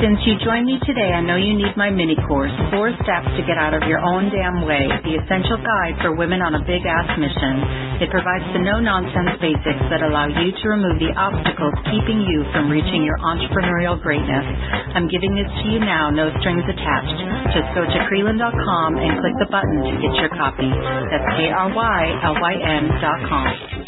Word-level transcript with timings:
Since 0.00 0.24
you 0.26 0.34
joined 0.42 0.66
me 0.66 0.80
today, 0.86 1.12
I 1.14 1.20
know 1.22 1.36
you 1.36 1.54
need 1.54 1.76
my 1.76 1.90
mini 1.90 2.16
course, 2.26 2.52
Four 2.72 2.90
Steps 3.04 3.28
to 3.36 3.42
Get 3.46 3.58
Out 3.60 3.74
of 3.74 3.84
Your 3.86 4.00
Own 4.00 4.30
Damn 4.32 4.64
Way, 4.66 4.88
the 5.04 5.20
essential 5.20 5.58
guide 5.60 5.98
for 6.02 6.16
women 6.16 6.42
on 6.42 6.54
a 6.56 6.62
big 6.66 6.82
ass 6.86 7.06
mission. 7.20 8.02
It 8.02 8.10
provides 8.10 8.46
the 8.56 8.64
no 8.64 8.80
nonsense 8.80 9.38
basics 9.38 9.84
that 9.92 10.02
allow 10.02 10.26
you 10.26 10.50
to 10.50 10.64
remove 10.70 10.98
the 10.98 11.12
obstacles 11.14 11.74
keeping 11.92 12.24
you 12.24 12.42
from 12.56 12.72
reaching 12.72 13.04
your 13.04 13.18
entrepreneurial 13.22 14.00
greatness. 14.00 14.46
I'm 14.96 15.06
giving 15.12 15.36
this 15.36 15.50
to 15.50 15.64
you 15.70 15.80
now, 15.84 16.10
no 16.10 16.32
strings 16.40 16.64
attached. 16.66 17.18
Just 17.54 17.68
go 17.76 17.84
to 17.86 17.98
Krylyn.com 18.10 18.90
and 18.98 19.12
click 19.20 19.36
the 19.38 19.50
button 19.52 19.78
to 19.84 19.92
get 20.00 20.14
your 20.18 20.32
copy. 20.34 20.70
That's 21.12 21.28
K 21.36 21.52
R 21.52 21.68
Y 21.70 22.00
L 22.24 22.36
Y 22.40 22.54
N.com. 22.56 23.83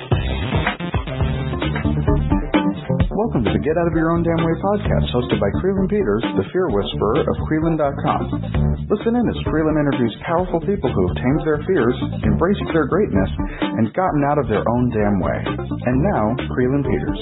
Welcome 3.16 3.48
to 3.48 3.52
the 3.56 3.64
Get 3.64 3.80
Out 3.80 3.88
of 3.88 3.96
Your 3.96 4.12
Own 4.12 4.20
Damn 4.20 4.44
Way 4.44 4.52
podcast, 4.60 5.08
hosted 5.08 5.40
by 5.40 5.48
Krylyn 5.56 5.88
Peters, 5.88 6.20
the 6.36 6.44
fear 6.52 6.68
whisperer 6.68 7.24
of 7.24 7.36
Krylyn.com. 7.48 8.92
Listen 8.92 9.16
in 9.16 9.24
as 9.24 9.40
Krylyn 9.48 9.80
interviews 9.80 10.12
powerful 10.20 10.60
people 10.60 10.92
who 10.92 11.02
have 11.08 11.16
tamed 11.16 11.40
their 11.48 11.64
fears, 11.64 11.96
embraced 12.28 12.68
their 12.76 12.84
greatness, 12.84 13.32
and 13.80 13.88
gotten 13.96 14.20
out 14.28 14.36
of 14.36 14.52
their 14.52 14.60
own 14.68 14.92
damn 14.92 15.16
way. 15.16 15.40
And 15.48 16.04
now, 16.04 16.36
Krylyn 16.52 16.84
Peters. 16.84 17.20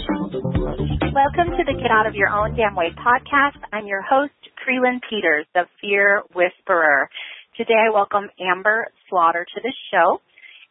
Welcome 1.14 1.54
to 1.54 1.62
the 1.62 1.78
Get 1.78 1.94
Out 1.94 2.10
of 2.10 2.18
Your 2.18 2.34
Own 2.34 2.58
Damn 2.58 2.74
Way 2.74 2.90
podcast. 2.98 3.62
I'm 3.70 3.86
your 3.86 4.02
host, 4.02 4.34
Krylyn 4.66 4.98
Peters, 5.06 5.46
the 5.54 5.70
fear 5.78 6.26
whisperer. 6.34 7.06
Today 7.54 7.78
I 7.78 7.94
welcome 7.94 8.26
Amber 8.42 8.90
Slaughter 9.06 9.46
to 9.46 9.58
the 9.62 9.72
show. 9.94 10.18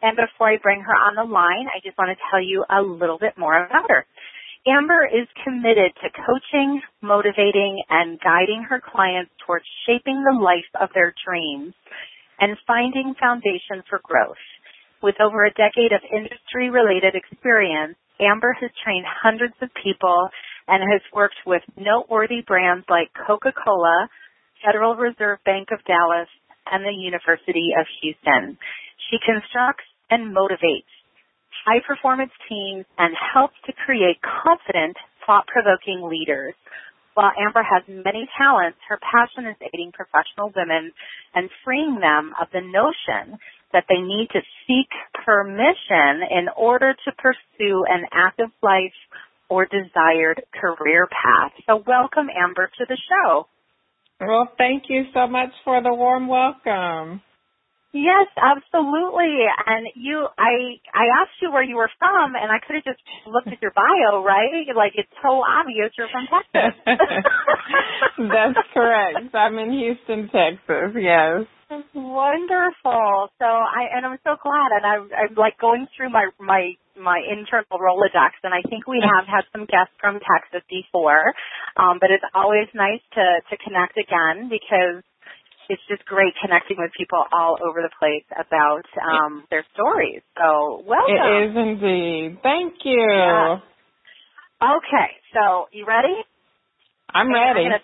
And 0.03 0.19
before 0.19 0.51
I 0.51 0.59
bring 0.59 0.83
her 0.83 0.91
on 0.91 1.15
the 1.15 1.23
line, 1.23 1.71
I 1.71 1.79
just 1.79 1.97
want 1.97 2.11
to 2.11 2.19
tell 2.27 2.43
you 2.43 2.67
a 2.67 2.83
little 2.83 3.17
bit 3.17 3.39
more 3.39 3.55
about 3.55 3.87
her. 3.87 4.03
Amber 4.65 5.03
is 5.03 5.27
committed 5.43 5.91
to 5.99 6.07
coaching, 6.23 6.79
motivating, 7.01 7.83
and 7.89 8.17
guiding 8.23 8.63
her 8.69 8.79
clients 8.79 9.31
towards 9.45 9.65
shaping 9.85 10.23
the 10.23 10.39
life 10.39 10.71
of 10.79 10.87
their 10.95 11.13
dreams 11.27 11.75
and 12.39 12.55
finding 12.65 13.13
foundation 13.19 13.83
for 13.89 13.99
growth. 14.03 14.39
With 15.01 15.19
over 15.19 15.43
a 15.43 15.51
decade 15.51 15.91
of 15.91 15.99
industry 16.07 16.69
related 16.71 17.11
experience, 17.11 17.97
Amber 18.21 18.55
has 18.55 18.71
trained 18.85 19.05
hundreds 19.05 19.55
of 19.61 19.67
people 19.83 20.29
and 20.69 20.79
has 20.79 21.01
worked 21.11 21.43
with 21.45 21.61
noteworthy 21.75 22.39
brands 22.39 22.85
like 22.87 23.11
Coca-Cola, 23.27 24.07
Federal 24.63 24.95
Reserve 24.95 25.43
Bank 25.43 25.75
of 25.75 25.83
Dallas, 25.83 26.31
and 26.71 26.85
the 26.87 26.95
University 26.95 27.75
of 27.75 27.85
Houston. 27.99 28.57
She 29.11 29.19
constructs 29.27 29.83
and 30.09 30.31
motivates 30.31 30.87
high 31.65 31.79
performance 31.87 32.31
teams 32.49 32.85
and 32.97 33.15
helps 33.33 33.55
to 33.65 33.73
create 33.85 34.19
confident, 34.21 34.97
thought 35.25 35.47
provoking 35.47 36.03
leaders. 36.03 36.53
While 37.13 37.31
Amber 37.37 37.63
has 37.63 37.83
many 37.87 38.27
talents, 38.37 38.77
her 38.89 38.99
passion 38.99 39.49
is 39.49 39.55
aiding 39.61 39.91
professional 39.93 40.51
women 40.55 40.91
and 41.35 41.49
freeing 41.63 41.99
them 42.01 42.33
of 42.41 42.47
the 42.51 42.61
notion 42.61 43.37
that 43.71 43.85
they 43.87 44.01
need 44.01 44.29
to 44.33 44.41
seek 44.65 44.89
permission 45.25 46.25
in 46.29 46.47
order 46.57 46.93
to 46.93 47.11
pursue 47.17 47.85
an 47.87 48.05
active 48.11 48.49
life 48.61 48.97
or 49.49 49.65
desired 49.65 50.41
career 50.53 51.07
path. 51.07 51.51
So 51.67 51.83
welcome 51.85 52.27
Amber 52.33 52.69
to 52.79 52.85
the 52.87 52.97
show. 52.97 53.47
Well, 54.19 54.49
thank 54.57 54.83
you 54.89 55.05
so 55.13 55.27
much 55.27 55.49
for 55.63 55.81
the 55.83 55.93
warm 55.93 56.27
welcome. 56.27 57.21
Yes, 57.93 58.25
absolutely. 58.41 59.45
And 59.69 59.85
you, 59.93 60.25
I, 60.33 60.81
I 60.97 61.05
asked 61.21 61.37
you 61.41 61.53
where 61.53 61.61
you 61.63 61.77
were 61.77 61.91
from, 61.99 62.33
and 62.33 62.49
I 62.49 62.57
could 62.65 62.81
have 62.81 62.83
just 62.89 63.01
looked 63.29 63.47
at 63.47 63.61
your 63.61 63.69
bio, 63.69 64.25
right? 64.25 64.65
Like 64.75 64.93
it's 64.95 65.13
so 65.21 65.45
obvious 65.45 65.93
you're 65.95 66.09
from 66.09 66.25
Texas. 66.25 66.73
That's 68.17 68.57
correct. 68.73 69.29
I'm 69.35 69.59
in 69.59 69.77
Houston, 69.77 70.25
Texas. 70.33 70.97
Yes. 70.97 71.45
Wonderful. 71.93 73.29
So 73.37 73.45
I, 73.45 73.93
and 73.93 74.05
I'm 74.05 74.17
so 74.25 74.41
glad. 74.41 74.69
And 74.73 74.85
I, 74.85 74.95
I'm 75.13 75.35
like 75.37 75.61
going 75.61 75.85
through 75.95 76.09
my 76.09 76.29
my 76.39 76.73
my 76.97 77.21
internal 77.25 77.77
Rolodex, 77.77 78.37
and 78.43 78.53
I 78.53 78.61
think 78.69 78.85
we 78.85 79.01
have 79.01 79.25
had 79.25 79.45
some 79.53 79.65
guests 79.65 79.93
from 80.01 80.17
Texas 80.21 80.65
before. 80.69 81.33
Um, 81.77 81.97
but 82.01 82.09
it's 82.09 82.25
always 82.33 82.69
nice 82.73 83.01
to 83.13 83.25
to 83.49 83.55
connect 83.61 83.97
again 83.97 84.49
because 84.49 85.01
it's 85.69 85.81
just 85.89 86.05
great 86.05 86.33
connecting 86.41 86.77
with 86.77 86.91
people 86.97 87.23
all 87.31 87.57
over 87.61 87.81
the 87.81 87.91
place 87.99 88.25
about 88.33 88.85
um, 88.99 89.43
their 89.49 89.65
stories. 89.73 90.21
So 90.37 90.83
welcome. 90.85 91.15
It 91.15 91.49
is 91.49 91.51
indeed. 91.55 92.39
Thank 92.43 92.83
you. 92.83 92.99
Yeah. 92.99 93.59
Okay, 94.63 95.09
so 95.33 95.67
you 95.71 95.85
ready? 95.85 96.15
I'm 97.13 97.31
ready. 97.31 97.67
I'm 97.67 97.81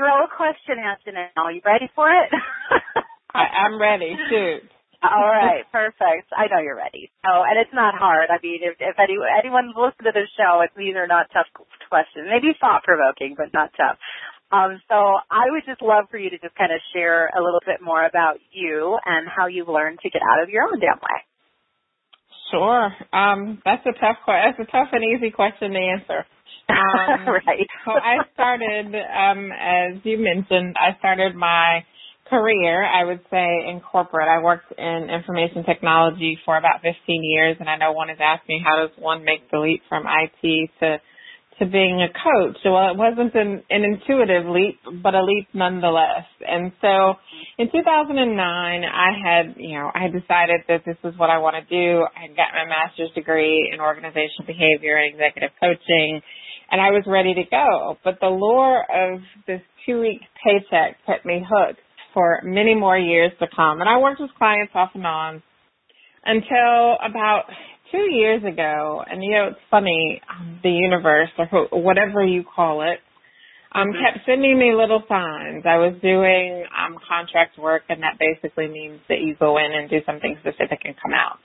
throw 0.00 0.24
a 0.24 0.30
question 0.32 0.80
at 0.80 0.96
you 1.04 1.12
now. 1.12 1.52
You 1.52 1.60
ready 1.60 1.92
for 1.94 2.08
it? 2.08 2.32
I, 3.34 3.68
I'm 3.68 3.76
ready. 3.76 4.16
Shoot. 4.30 4.64
All 5.04 5.28
right, 5.44 5.64
perfect. 5.72 6.32
I 6.32 6.48
know 6.48 6.64
you're 6.64 6.76
ready. 6.76 7.12
Oh, 7.24 7.44
and 7.44 7.60
it's 7.60 7.72
not 7.76 7.94
hard. 7.94 8.32
I 8.32 8.40
mean, 8.42 8.64
if, 8.64 8.80
if 8.80 8.96
any, 8.96 9.20
anyone's 9.20 9.76
listened 9.76 10.08
to 10.08 10.16
this 10.16 10.32
show, 10.36 10.64
it's, 10.64 10.72
these 10.76 10.96
are 10.96 11.06
not 11.06 11.28
tough 11.32 11.52
questions. 11.88 12.32
Maybe 12.32 12.56
thought 12.56 12.82
provoking, 12.84 13.34
but 13.36 13.52
not 13.52 13.76
tough. 13.76 14.00
Um, 14.52 14.82
so 14.88 14.94
I 15.30 15.46
would 15.50 15.62
just 15.64 15.80
love 15.80 16.06
for 16.10 16.18
you 16.18 16.30
to 16.30 16.38
just 16.38 16.54
kind 16.56 16.72
of 16.72 16.80
share 16.92 17.28
a 17.28 17.42
little 17.42 17.62
bit 17.64 17.78
more 17.80 18.04
about 18.04 18.38
you 18.50 18.98
and 19.06 19.28
how 19.28 19.46
you've 19.46 19.68
learned 19.68 20.00
to 20.02 20.10
get 20.10 20.22
out 20.22 20.42
of 20.42 20.50
your 20.50 20.64
own 20.64 20.80
damn 20.80 20.98
way. 20.98 21.18
Sure. 22.50 22.90
Um, 23.12 23.62
that's 23.64 23.86
a 23.86 23.92
tough 23.92 24.18
question. 24.24 24.42
That's 24.50 24.68
a 24.68 24.72
tough 24.72 24.88
and 24.92 25.04
easy 25.04 25.30
question 25.30 25.72
to 25.72 25.78
answer. 25.78 26.26
Um, 26.70 27.26
right. 27.26 27.66
so 27.84 27.90
I 27.90 28.22
started, 28.32 28.94
um, 28.94 29.50
as 29.50 29.98
you 30.04 30.18
mentioned, 30.18 30.76
I 30.78 30.96
started 31.00 31.34
my 31.34 31.82
career, 32.30 32.84
I 32.84 33.04
would 33.04 33.18
say, 33.28 33.68
in 33.68 33.80
corporate. 33.80 34.28
I 34.28 34.40
worked 34.40 34.72
in 34.78 35.10
information 35.10 35.64
technology 35.64 36.38
for 36.44 36.56
about 36.56 36.80
15 36.82 36.94
years, 37.24 37.56
and 37.58 37.68
I 37.68 37.76
know 37.76 37.90
one 37.90 38.08
is 38.08 38.18
asking 38.22 38.62
how 38.64 38.86
does 38.86 38.96
one 38.96 39.24
make 39.24 39.50
the 39.50 39.58
leap 39.58 39.82
from 39.88 40.04
IT 40.06 40.70
to 40.78 40.98
to 41.60 41.66
being 41.66 42.00
a 42.00 42.08
coach. 42.08 42.56
Well, 42.64 42.90
it 42.90 42.96
wasn't 42.96 43.34
an, 43.34 43.62
an 43.68 43.84
intuitive 43.84 44.48
leap, 44.48 44.80
but 45.02 45.14
a 45.14 45.22
leap 45.22 45.48
nonetheless. 45.52 46.24
And 46.40 46.72
so 46.80 47.14
in 47.58 47.70
2009, 47.70 48.16
I 48.40 49.10
had, 49.22 49.54
you 49.56 49.78
know, 49.78 49.90
I 49.94 50.08
had 50.08 50.12
decided 50.12 50.64
that 50.68 50.82
this 50.84 50.96
is 51.04 51.16
what 51.18 51.28
I 51.28 51.38
want 51.38 51.56
to 51.60 51.64
do. 51.68 52.06
I 52.16 52.32
had 52.32 52.36
got 52.36 52.56
my 52.56 52.64
master's 52.64 53.12
degree 53.14 53.70
in 53.72 53.80
organizational 53.80 54.48
behavior 54.48 54.96
and 54.96 55.12
executive 55.14 55.50
coaching, 55.60 56.20
and 56.72 56.80
I 56.80 56.90
was 56.90 57.04
ready 57.06 57.34
to 57.34 57.44
go. 57.50 57.98
But 58.02 58.18
the 58.20 58.32
lure 58.32 58.80
of 58.88 59.20
this 59.46 59.60
two 59.84 60.00
week 60.00 60.20
paycheck 60.42 60.96
kept 61.06 61.26
me 61.26 61.44
hooked 61.44 61.80
for 62.14 62.40
many 62.42 62.74
more 62.74 62.98
years 62.98 63.32
to 63.38 63.46
come. 63.54 63.80
And 63.80 63.88
I 63.88 63.98
worked 63.98 64.20
with 64.20 64.30
clients 64.38 64.72
off 64.74 64.90
and 64.94 65.06
on 65.06 65.42
until 66.24 66.96
about 67.04 67.44
two 67.90 68.10
years 68.10 68.42
ago, 68.44 69.02
and 69.08 69.22
you 69.22 69.32
know 69.32 69.48
it's 69.48 69.64
funny, 69.70 70.20
um, 70.30 70.60
the 70.62 70.70
universe 70.70 71.30
or 71.38 71.68
whatever 71.70 72.24
you 72.24 72.44
call 72.44 72.82
it, 72.82 72.98
um, 73.72 73.88
mm-hmm. 73.88 74.02
kept 74.02 74.26
sending 74.26 74.58
me 74.58 74.74
little 74.74 75.02
signs. 75.08 75.64
I 75.66 75.78
was 75.78 75.94
doing 76.02 76.64
um, 76.74 76.96
contract 77.06 77.58
work, 77.58 77.82
and 77.88 78.02
that 78.02 78.18
basically 78.18 78.68
means 78.68 79.00
that 79.08 79.20
you 79.20 79.36
go 79.38 79.58
in 79.58 79.70
and 79.72 79.88
do 79.88 79.98
something 80.06 80.36
specific 80.40 80.80
and 80.84 80.94
come 81.00 81.14
out. 81.14 81.38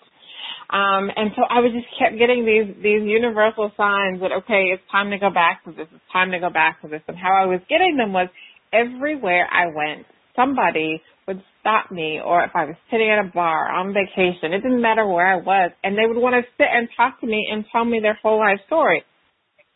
Um, 0.66 1.12
and 1.16 1.30
so 1.36 1.44
I 1.46 1.62
was 1.62 1.72
just 1.74 1.86
kept 2.00 2.18
getting 2.18 2.42
these 2.42 2.74
these 2.82 3.06
universal 3.06 3.70
signs 3.78 4.22
that 4.22 4.34
okay, 4.44 4.74
it's 4.74 4.82
time 4.92 5.12
to 5.12 5.20
go 5.20 5.30
back 5.30 5.64
to 5.66 5.72
this. 5.72 5.86
It's 5.94 6.10
time 6.12 6.32
to 6.32 6.40
go 6.40 6.50
back 6.50 6.82
to 6.82 6.88
this. 6.88 7.02
And 7.08 7.18
how 7.18 7.38
I 7.38 7.46
was 7.46 7.62
getting 7.70 7.98
them 7.98 8.14
was 8.14 8.30
everywhere 8.74 9.48
I 9.52 9.68
went, 9.70 10.08
somebody 10.36 11.02
would 11.28 11.42
stop 11.60 11.92
me 11.92 12.22
or 12.24 12.44
if 12.44 12.52
I 12.54 12.66
was 12.66 12.76
sitting 12.92 13.10
at 13.10 13.18
a 13.18 13.32
bar 13.34 13.72
on 13.72 13.94
vacation, 13.94 14.54
it 14.54 14.62
didn't 14.62 14.82
matter 14.82 15.06
where 15.08 15.26
I 15.26 15.38
was, 15.38 15.72
and 15.84 15.98
they 15.98 16.06
would 16.06 16.22
want 16.22 16.36
to 16.38 16.46
sit 16.58 16.68
and 16.70 16.88
talk 16.96 17.20
to 17.22 17.28
me 17.28 17.48
and 17.52 17.66
tell 17.72 17.84
me 17.84 18.00
their 18.00 18.18
whole 18.22 18.40
life 18.40 18.60
story. 18.68 19.04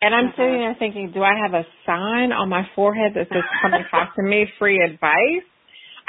And 0.02 0.14
I'm 0.16 0.32
mm-hmm. 0.32 0.40
sitting 0.40 0.60
there 0.62 0.76
thinking, 0.80 1.12
do 1.14 1.24
I 1.24 1.34
have 1.42 1.54
a 1.54 1.66
sign 1.86 2.32
on 2.32 2.48
my 2.50 2.64
forehead 2.76 3.14
that 3.16 3.28
says 3.34 3.44
come 3.62 3.74
and 3.74 3.84
talk 3.92 4.16
to 4.16 4.24
me, 4.24 4.46
free 4.58 4.80
advice? 4.80 5.46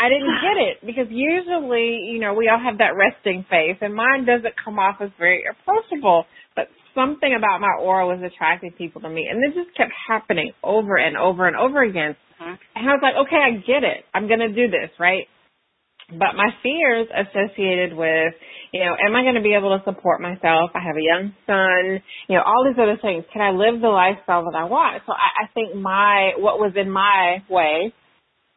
I 0.01 0.09
didn't 0.09 0.41
get 0.41 0.57
it 0.57 0.77
because 0.81 1.09
usually, 1.13 2.09
you 2.09 2.21
know, 2.21 2.33
we 2.33 2.49
all 2.49 2.61
have 2.61 2.79
that 2.79 2.97
resting 2.97 3.45
face 3.51 3.77
and 3.83 3.93
mine 3.93 4.25
doesn't 4.25 4.55
come 4.57 4.79
off 4.79 4.97
as 5.01 5.11
very 5.19 5.45
approachable, 5.45 6.25
but 6.57 6.69
something 6.95 7.35
about 7.37 7.61
my 7.61 7.73
aura 7.81 8.07
was 8.07 8.21
attracting 8.23 8.73
people 8.73 9.01
to 9.03 9.09
me 9.09 9.29
and 9.31 9.43
this 9.43 9.55
just 9.65 9.77
kept 9.77 9.93
happening 10.09 10.53
over 10.63 10.97
and 10.97 11.17
over 11.17 11.47
and 11.47 11.57
over 11.57 11.83
again. 11.83 12.17
Mm-hmm. 12.41 12.55
And 12.75 12.89
I 12.89 12.93
was 12.93 13.03
like, 13.03 13.15
okay, 13.27 13.37
I 13.37 13.51
get 13.61 13.85
it. 13.85 14.05
I'm 14.15 14.27
going 14.29 14.41
to 14.41 14.53
do 14.53 14.71
this, 14.71 14.91
right? 14.99 15.27
But 16.11 16.35
my 16.35 16.51
fears 16.63 17.07
associated 17.07 17.95
with, 17.97 18.35
you 18.73 18.81
know, 18.81 18.97
am 18.99 19.15
I 19.15 19.23
going 19.23 19.37
to 19.37 19.43
be 19.43 19.55
able 19.55 19.79
to 19.79 19.85
support 19.85 20.21
myself? 20.21 20.71
I 20.75 20.83
have 20.83 20.97
a 20.97 21.07
young 21.07 21.33
son, 21.47 22.03
you 22.29 22.37
know, 22.37 22.43
all 22.43 22.67
these 22.67 22.81
other 22.83 22.99
things. 23.01 23.25
Can 23.33 23.43
I 23.43 23.51
live 23.51 23.81
the 23.81 23.89
lifestyle 23.89 24.45
that 24.51 24.59
I 24.59 24.65
want? 24.65 25.03
So 25.07 25.13
I, 25.13 25.45
I 25.45 25.47
think 25.55 25.77
my, 25.77 26.33
what 26.37 26.59
was 26.59 26.73
in 26.75 26.91
my 26.91 27.45
way, 27.49 27.95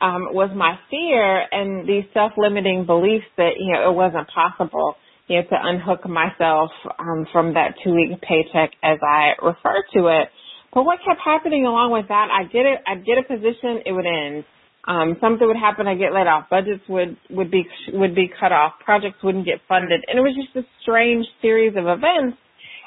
um, 0.02 0.34
was 0.34 0.50
my 0.56 0.76
fear 0.90 1.46
and 1.52 1.88
these 1.88 2.04
self-limiting 2.14 2.86
beliefs 2.86 3.30
that, 3.38 3.56
you 3.58 3.74
know, 3.74 3.92
it 3.92 3.96
wasn't 3.96 4.28
possible, 4.34 4.96
you 5.28 5.38
know, 5.38 5.44
to 5.44 5.58
unhook 5.62 6.08
myself, 6.08 6.72
um, 7.00 7.26
from 7.32 7.54
that 7.54 7.76
two-week 7.84 8.22
paycheck 8.22 8.72
as 8.84 9.00
I 9.02 9.34
refer 9.42 9.84
to 9.96 10.08
it 10.08 10.30
But 10.74 10.84
what 10.86 11.00
kept 11.06 11.22
happening 11.24 11.66
along 11.66 11.92
with 11.94 12.08
that, 12.10 12.30
I 12.34 12.44
get 12.46 12.66
it, 12.66 12.80
I'd 12.88 13.06
get 13.06 13.18
a 13.18 13.24
position, 13.24 13.84
it 13.86 13.92
would 13.94 14.06
end. 14.08 14.44
Um, 14.88 15.18
something 15.22 15.48
would 15.48 15.58
happen, 15.58 15.88
I 15.88 15.96
get 15.96 16.14
laid 16.14 16.28
off. 16.28 16.50
Budgets 16.50 16.84
would, 16.90 17.18
would 17.30 17.52
be, 17.52 17.66
would 17.94 18.16
be 18.16 18.30
cut 18.40 18.52
off. 18.52 18.74
Projects 18.84 19.24
wouldn't 19.24 19.46
get 19.46 19.62
funded. 19.68 20.04
And 20.08 20.20
it 20.20 20.22
was 20.22 20.36
just 20.36 20.56
a 20.58 20.68
strange 20.82 21.26
series 21.42 21.74
of 21.78 21.86
events. 21.88 22.38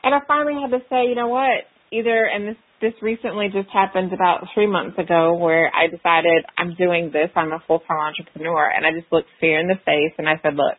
And 0.02 0.14
I 0.14 0.20
finally 0.28 0.60
had 0.60 0.70
to 0.76 0.84
say, 0.90 1.08
you 1.08 1.14
know 1.14 1.28
what, 1.28 1.64
either, 1.92 2.26
and 2.26 2.48
this, 2.48 2.56
this 2.82 2.94
recently 3.02 3.48
just 3.52 3.70
happened 3.72 4.12
about 4.12 4.46
three 4.54 4.66
months 4.66 4.98
ago 4.98 5.34
where 5.34 5.72
I 5.74 5.88
decided 5.88 6.44
I'm 6.58 6.74
doing 6.76 7.10
this. 7.12 7.30
I'm 7.34 7.52
a 7.52 7.62
full-time 7.66 7.98
entrepreneur 7.98 8.70
and 8.70 8.84
I 8.86 8.92
just 8.92 9.10
looked 9.12 9.30
fear 9.40 9.58
in 9.60 9.68
the 9.68 9.80
face 9.86 10.12
and 10.18 10.28
I 10.28 10.34
said, 10.42 10.54
look, 10.54 10.76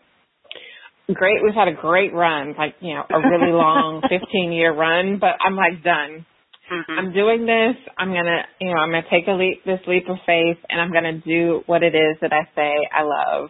great. 1.14 1.44
We've 1.44 1.56
had 1.56 1.68
a 1.68 1.74
great 1.74 2.14
run, 2.14 2.56
like, 2.58 2.76
you 2.80 2.94
know, 2.94 3.04
a 3.10 3.20
really 3.20 3.52
long 3.52 4.02
15 4.10 4.52
year 4.52 4.74
run, 4.74 5.20
but 5.20 5.36
I'm 5.44 5.56
like 5.56 5.84
done. 5.84 6.26
Mm-hmm. 6.72 7.00
I'm 7.00 7.14
doing 7.14 7.46
this. 7.46 7.76
I'm 7.98 8.12
going 8.12 8.26
to, 8.26 8.42
you 8.60 8.74
know, 8.74 8.80
I'm 8.80 8.92
going 8.92 9.04
to 9.04 9.10
take 9.10 9.28
a 9.28 9.32
leap, 9.32 9.64
this 9.66 9.80
leap 9.88 10.10
of 10.10 10.18
faith 10.26 10.58
and 10.70 10.82
I'm 10.82 10.92
going 10.92 11.08
to 11.08 11.20
do 11.20 11.64
what 11.66 11.84
it 11.84 11.96
is 11.96 12.18
that 12.22 12.34
I 12.34 12.44
say 12.56 12.72
I 12.92 13.04
love. 13.04 13.50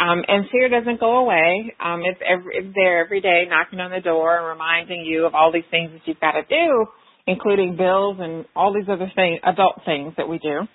Um, 0.00 0.24
and 0.26 0.46
fear 0.50 0.68
doesn't 0.68 0.98
go 0.98 1.18
away. 1.18 1.74
Um, 1.78 2.02
it's, 2.04 2.20
every, 2.26 2.56
it's 2.56 2.74
there 2.74 3.04
every 3.04 3.20
day 3.20 3.44
knocking 3.48 3.80
on 3.80 3.90
the 3.90 4.00
door 4.00 4.38
and 4.38 4.46
reminding 4.46 5.04
you 5.04 5.26
of 5.26 5.34
all 5.34 5.52
these 5.52 5.68
things 5.70 5.90
that 5.92 6.00
you've 6.06 6.20
got 6.20 6.32
to 6.32 6.42
do, 6.48 6.86
including 7.26 7.76
bills 7.76 8.16
and 8.18 8.46
all 8.56 8.72
these 8.72 8.88
other 8.88 9.10
things, 9.14 9.40
adult 9.44 9.82
things 9.84 10.14
that 10.16 10.28
we 10.28 10.38
do. 10.38 10.66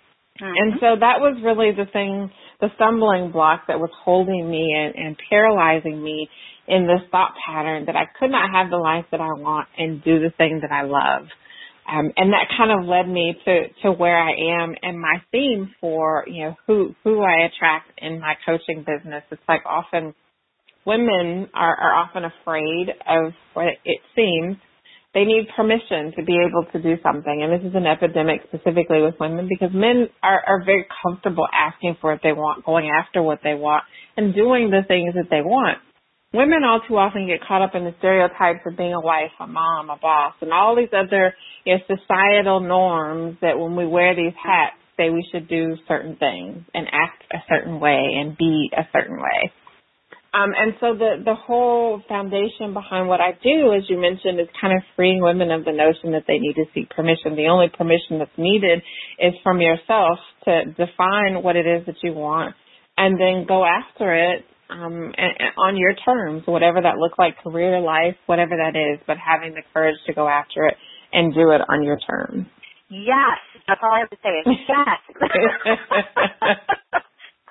Mm-hmm. 0.41 0.45
And 0.45 0.73
so 0.79 0.99
that 0.99 1.19
was 1.19 1.41
really 1.43 1.71
the 1.71 1.89
thing, 1.91 2.29
the 2.61 2.69
stumbling 2.75 3.31
block 3.31 3.63
that 3.67 3.79
was 3.79 3.89
holding 4.03 4.49
me 4.49 4.73
and, 4.73 4.95
and 4.95 5.17
paralyzing 5.29 6.01
me 6.01 6.29
in 6.67 6.87
this 6.87 7.07
thought 7.11 7.33
pattern 7.45 7.85
that 7.85 7.95
I 7.95 8.05
could 8.19 8.31
not 8.31 8.51
have 8.51 8.69
the 8.69 8.77
life 8.77 9.05
that 9.11 9.21
I 9.21 9.33
want 9.33 9.67
and 9.77 10.03
do 10.03 10.19
the 10.19 10.31
thing 10.37 10.61
that 10.61 10.71
I 10.71 10.83
love. 10.83 11.27
Um, 11.87 12.11
and 12.17 12.33
that 12.33 12.49
kind 12.57 12.71
of 12.71 12.87
led 12.87 13.07
me 13.07 13.35
to, 13.45 13.67
to 13.83 13.91
where 13.91 14.17
I 14.17 14.31
am 14.63 14.73
and 14.81 14.99
my 14.99 15.21
theme 15.31 15.75
for, 15.79 16.25
you 16.27 16.45
know, 16.45 16.55
who, 16.65 16.95
who 17.03 17.21
I 17.21 17.45
attract 17.45 17.91
in 17.99 18.19
my 18.19 18.33
coaching 18.43 18.79
business. 18.79 19.23
It's 19.29 19.41
like 19.47 19.61
often 19.67 20.15
women 20.85 21.49
are, 21.53 21.75
are 21.75 21.95
often 21.95 22.23
afraid 22.25 22.87
of 23.07 23.33
what 23.53 23.67
it 23.83 23.99
seems 24.15 24.57
they 25.15 25.23
need 25.23 25.47
permission 25.55 26.11
to 26.19 26.23
be 26.23 26.35
able 26.35 26.67
to 26.73 26.77
do 26.83 27.01
something. 27.01 27.39
And 27.41 27.55
this 27.55 27.65
is 27.65 27.73
an 27.73 27.87
epidemic 27.87 28.43
specifically 28.51 29.01
with 29.01 29.15
women 29.17 29.47
because 29.47 29.73
men 29.73 30.11
are, 30.21 30.43
are 30.45 30.63
very 30.63 30.85
comfortable 31.01 31.47
asking 31.55 31.95
for 32.01 32.11
what 32.11 32.19
they 32.21 32.33
want, 32.33 32.65
going 32.65 32.91
after 32.91 33.23
what 33.23 33.39
they 33.41 33.55
want, 33.55 33.85
and 34.17 34.35
doing 34.35 34.69
the 34.69 34.83
things 34.85 35.15
that 35.15 35.31
they 35.31 35.41
want. 35.41 35.79
Women 36.33 36.67
all 36.67 36.81
too 36.85 36.97
often 36.97 37.27
get 37.27 37.39
caught 37.47 37.61
up 37.61 37.75
in 37.75 37.85
the 37.85 37.95
stereotypes 37.99 38.59
of 38.67 38.75
being 38.75 38.93
a 38.93 38.99
wife, 38.99 39.31
a 39.39 39.47
mom, 39.47 39.89
a 39.89 39.95
boss, 39.95 40.33
and 40.41 40.51
all 40.51 40.75
these 40.75 40.91
other 40.91 41.33
you 41.63 41.77
know, 41.77 41.79
societal 41.87 42.59
norms 42.59 43.37
that 43.41 43.57
when 43.57 43.77
we 43.77 43.87
wear 43.87 44.13
these 44.13 44.35
hats 44.35 44.75
say 44.97 45.09
we 45.09 45.25
should 45.31 45.47
do 45.47 45.77
certain 45.87 46.17
things 46.17 46.59
and 46.73 46.87
act 46.91 47.23
a 47.31 47.37
certain 47.47 47.79
way 47.79 48.19
and 48.19 48.37
be 48.37 48.69
a 48.75 48.83
certain 48.91 49.15
way. 49.15 49.51
Um, 50.35 50.51
and 50.51 50.75
so 50.81 50.91
the, 50.91 51.23
the 51.23 51.35
whole 51.35 52.03
foundation 52.09 52.73
behind 52.73 53.07
what 53.07 53.21
I 53.21 53.39
do, 53.41 53.71
as 53.71 53.87
you 53.87 53.95
mentioned, 53.95 54.39
is 54.39 54.47
kind 54.59 54.75
of 54.75 54.83
freeing 54.95 55.21
women 55.21 55.49
of 55.49 55.63
the 55.63 55.71
notion 55.71 56.11
that 56.11 56.25
they 56.27 56.39
need 56.39 56.55
to 56.55 56.65
seek 56.73 56.89
permission. 56.89 57.39
The 57.39 57.47
only 57.47 57.71
permission 57.71 58.19
that's 58.19 58.35
needed 58.37 58.83
is 59.17 59.31
from 59.43 59.61
yourself 59.61 60.19
to 60.43 60.65
define 60.75 61.41
what 61.41 61.55
it 61.55 61.65
is 61.65 61.85
that 61.85 62.03
you 62.03 62.11
want 62.11 62.53
and 62.97 63.19
then 63.19 63.45
go 63.47 63.63
after 63.63 64.13
it 64.13 64.43
um, 64.69 65.13
and, 65.15 65.31
and 65.39 65.51
on 65.57 65.77
your 65.77 65.93
terms, 66.03 66.43
whatever 66.45 66.81
that 66.81 66.97
looks 66.97 67.17
like, 67.17 67.37
career, 67.41 67.79
life, 67.79 68.17
whatever 68.25 68.57
that 68.57 68.75
is, 68.75 68.99
but 69.07 69.15
having 69.15 69.53
the 69.53 69.61
courage 69.73 69.95
to 70.07 70.13
go 70.13 70.27
after 70.27 70.65
it 70.65 70.75
and 71.13 71.33
do 71.33 71.51
it 71.51 71.61
on 71.69 71.83
your 71.83 71.97
terms. 71.99 72.45
Yes, 72.89 73.39
that's 73.67 73.79
all 73.81 73.93
I 73.93 73.99
have 73.99 74.09
to 74.09 74.17
say 74.21 74.43
yes. 75.63 76.97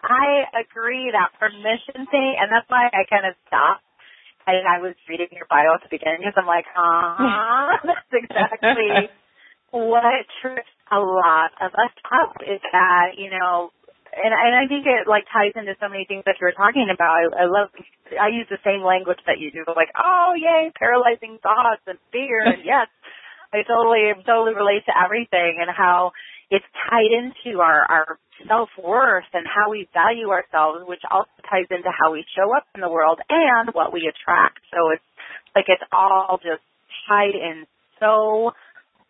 I 0.05 0.61
agree 0.61 1.11
that 1.13 1.33
permission 1.41 2.07
thing, 2.13 2.37
and 2.37 2.53
that's 2.53 2.69
why 2.69 2.93
I 2.93 3.09
kind 3.09 3.27
of 3.27 3.35
stopped. 3.49 3.85
And 4.45 4.69
I 4.69 4.77
was 4.77 4.93
reading 5.09 5.33
your 5.33 5.49
bio 5.49 5.73
at 5.73 5.81
the 5.81 5.89
beginning 5.89 6.21
because 6.21 6.37
I'm 6.37 6.45
like, 6.45 6.69
uh 6.77 7.81
that's 7.89 8.13
exactly 8.13 9.09
what 9.73 10.29
trips 10.45 10.69
a 10.93 11.01
lot 11.01 11.51
of 11.65 11.73
us 11.73 11.95
up 12.13 12.45
is 12.45 12.61
that, 12.71 13.17
you 13.17 13.33
know, 13.33 13.73
and 14.13 14.37
and 14.37 14.53
I 14.53 14.69
think 14.69 14.85
it 14.85 15.09
like 15.09 15.25
ties 15.33 15.57
into 15.57 15.73
so 15.81 15.89
many 15.89 16.05
things 16.05 16.29
that 16.29 16.37
you 16.37 16.45
were 16.45 16.55
talking 16.55 16.93
about. 16.93 17.33
I, 17.33 17.45
I 17.45 17.47
love 17.49 17.73
I 18.21 18.29
use 18.29 18.47
the 18.53 18.61
same 18.63 18.85
language 18.85 19.19
that 19.25 19.41
you 19.41 19.49
do, 19.49 19.65
like, 19.73 19.91
oh 19.97 20.37
yay, 20.37 20.71
paralyzing 20.77 21.41
thoughts 21.41 21.83
and 21.89 21.97
fear 22.13 22.45
and 22.45 22.61
yes. 22.69 22.93
I 23.55 23.63
totally 23.63 24.13
totally 24.27 24.53
relate 24.53 24.85
to 24.87 24.95
everything 24.95 25.63
and 25.63 25.71
how 25.71 26.13
it's 26.51 26.67
tied 26.91 27.13
into 27.15 27.61
our, 27.61 27.87
our 27.89 28.19
self-worth 28.47 29.31
and 29.33 29.47
how 29.47 29.71
we 29.71 29.89
value 29.93 30.31
ourselves, 30.31 30.85
which 30.87 31.03
also 31.11 31.31
ties 31.49 31.67
into 31.71 31.91
how 31.91 32.13
we 32.13 32.25
show 32.37 32.55
up 32.57 32.65
in 32.75 32.81
the 32.81 32.89
world 32.89 33.21
and 33.29 33.71
what 33.73 33.93
we 33.93 34.11
attract. 34.11 34.61
So 34.73 34.91
it's 34.91 35.05
like 35.55 35.67
it's 35.69 35.85
all 35.93 36.39
just 36.43 36.63
tied 37.09 37.35
in 37.35 37.65
so 38.01 38.53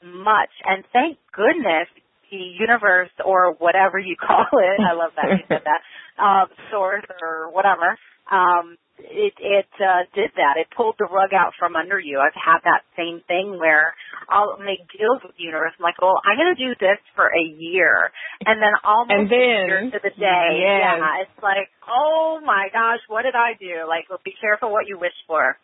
much. 0.05 0.50
And 0.65 0.85
thank 0.93 1.19
goodness 1.32 1.88
the 2.31 2.37
universe 2.59 3.12
or 3.25 3.55
whatever 3.59 3.99
you 3.99 4.17
call 4.21 4.47
it, 4.53 4.81
I 4.81 4.94
love 4.94 5.12
that 5.17 5.31
you 5.31 5.44
said 5.49 5.62
that, 5.65 6.23
um, 6.23 6.49
source 6.71 7.05
or 7.23 7.50
whatever, 7.53 7.99
um, 8.31 8.76
it 8.99 9.35
it 9.41 9.67
uh, 9.81 10.06
did 10.15 10.31
that. 10.37 10.55
It 10.56 10.69
pulled 10.75 10.94
the 10.99 11.06
rug 11.11 11.35
out 11.35 11.53
from 11.59 11.75
under 11.76 11.99
you. 11.99 12.21
I've 12.21 12.38
had 12.38 12.61
that 12.65 12.82
same 12.97 13.21
thing 13.26 13.59
where 13.59 13.94
I'll 14.29 14.59
make 14.59 14.85
deals 14.93 15.21
with 15.23 15.37
the 15.37 15.44
universe. 15.44 15.73
I'm 15.79 15.85
like, 15.85 16.00
well, 16.00 16.21
I'm 16.25 16.37
going 16.37 16.55
to 16.55 16.61
do 16.61 16.73
this 16.79 16.99
for 17.15 17.26
a 17.29 17.44
year, 17.59 18.11
and 18.44 18.61
then 18.61 18.75
almost 18.85 19.12
and 19.12 19.26
then, 19.31 19.65
year 19.69 19.81
to 19.91 20.00
the 20.03 20.15
day, 20.15 20.47
yes. 20.61 21.00
yeah, 21.00 21.23
it's 21.23 21.38
like, 21.43 21.69
oh 21.88 22.41
my 22.44 22.69
gosh, 22.73 23.00
what 23.09 23.23
did 23.23 23.35
I 23.35 23.55
do? 23.59 23.88
Like, 23.88 24.09
well, 24.09 24.21
be 24.25 24.35
careful 24.41 24.73
what 24.73 24.87
you 24.88 24.99
wish 24.99 25.17
for. 25.26 25.56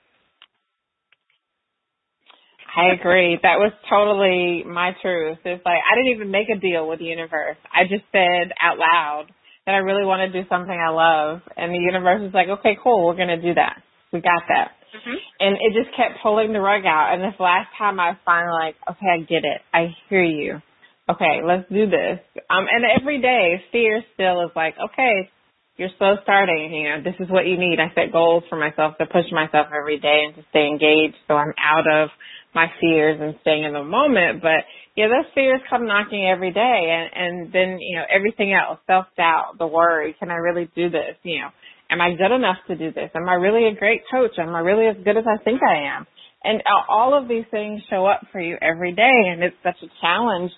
I 2.71 2.95
agree. 2.95 3.39
That 3.43 3.59
was 3.59 3.73
totally 3.91 4.62
my 4.62 4.95
truth. 5.03 5.39
It's 5.45 5.65
like 5.67 5.83
I 5.83 5.97
didn't 5.97 6.15
even 6.15 6.31
make 6.31 6.47
a 6.49 6.59
deal 6.59 6.87
with 6.87 7.01
the 7.01 7.11
universe. 7.11 7.59
I 7.75 7.83
just 7.91 8.07
said 8.12 8.55
out 8.62 8.79
loud 8.79 9.27
that 9.67 9.75
I 9.75 9.79
really 9.79 10.07
want 10.07 10.23
to 10.23 10.43
do 10.43 10.49
something 10.49 10.75
I 10.75 10.91
love. 10.91 11.43
And 11.57 11.75
the 11.75 11.79
universe 11.79 12.23
is 12.27 12.35
like, 12.35 12.49
okay, 12.61 12.79
cool, 12.83 13.07
we're 13.07 13.17
going 13.17 13.35
to 13.35 13.43
do 13.43 13.55
that. 13.55 13.83
We 14.12 14.21
got 14.21 14.43
that. 14.49 14.80
Mm-hmm. 14.94 15.19
And 15.40 15.56
it 15.60 15.72
just 15.72 15.94
kept 15.96 16.22
pulling 16.22 16.52
the 16.52 16.60
rug 16.60 16.84
out. 16.84 17.14
And 17.14 17.22
this 17.22 17.38
last 17.38 17.69
time 17.78 18.00
I 18.00 18.19
finally 18.25 18.52
like, 18.52 18.76
okay, 18.90 19.06
I 19.06 19.19
get 19.20 19.44
it. 19.44 19.60
I 19.72 19.94
hear 20.08 20.25
you. 20.25 20.60
Okay, 21.08 21.42
let's 21.44 21.69
do 21.69 21.90
this. 21.90 22.20
Um, 22.50 22.66
and 22.70 22.84
every 23.00 23.20
day, 23.20 23.62
fear 23.72 24.02
still 24.14 24.42
is 24.42 24.50
like, 24.54 24.75
okay, 24.78 25.30
you're 25.76 25.88
slow 25.99 26.16
starting. 26.23 26.70
You 26.73 26.85
know, 26.90 27.02
this 27.02 27.18
is 27.18 27.30
what 27.30 27.47
you 27.47 27.59
need. 27.59 27.80
I 27.80 27.92
set 27.94 28.12
goals 28.12 28.44
for 28.49 28.56
myself 28.56 28.99
to 28.99 29.06
push 29.06 29.26
myself 29.32 29.68
every 29.76 29.99
day 29.99 30.26
and 30.26 30.35
to 30.37 30.42
stay 30.50 30.66
engaged 30.66 31.16
so 31.26 31.35
I'm 31.35 31.54
out 31.59 31.88
of 31.90 32.11
my 32.54 32.66
fears 32.80 33.18
and 33.20 33.35
staying 33.40 33.64
in 33.64 33.73
the 33.73 33.82
moment. 33.82 34.42
But 34.42 34.68
yeah, 34.94 35.06
those 35.09 35.30
fears 35.35 35.61
come 35.70 35.87
knocking 35.87 36.28
every 36.28 36.52
day 36.52 36.61
and, 36.92 37.11
and 37.14 37.52
then, 37.52 37.78
you 37.80 37.97
know, 37.97 38.04
everything 38.12 38.52
else, 38.52 38.78
self 38.87 39.06
doubt, 39.16 39.56
the 39.59 39.66
worry, 39.66 40.14
can 40.18 40.30
I 40.30 40.35
really 40.35 40.70
do 40.76 40.90
this? 40.90 41.16
You 41.23 41.40
know, 41.40 41.49
am 41.90 42.00
I 42.00 42.11
good 42.11 42.35
enough 42.35 42.59
to 42.68 42.76
do 42.76 42.92
this? 42.92 43.11
Am 43.14 43.28
I 43.28 43.35
really 43.35 43.68
a 43.68 43.78
great 43.78 44.02
coach? 44.11 44.32
Am 44.38 44.54
I 44.54 44.61
really 44.61 44.87
as 44.87 44.97
good 45.04 45.16
as 45.16 45.25
I 45.26 45.42
think 45.42 45.61
I 45.62 45.97
am? 45.97 46.06
And 46.42 46.62
all 46.88 47.16
of 47.16 47.28
these 47.28 47.44
things 47.50 47.82
show 47.90 48.06
up 48.06 48.26
for 48.32 48.40
you 48.40 48.56
every 48.62 48.94
day 48.94 49.12
and 49.30 49.42
it's 49.42 49.56
such 49.62 49.76
a 49.82 49.92
challenge 50.00 50.50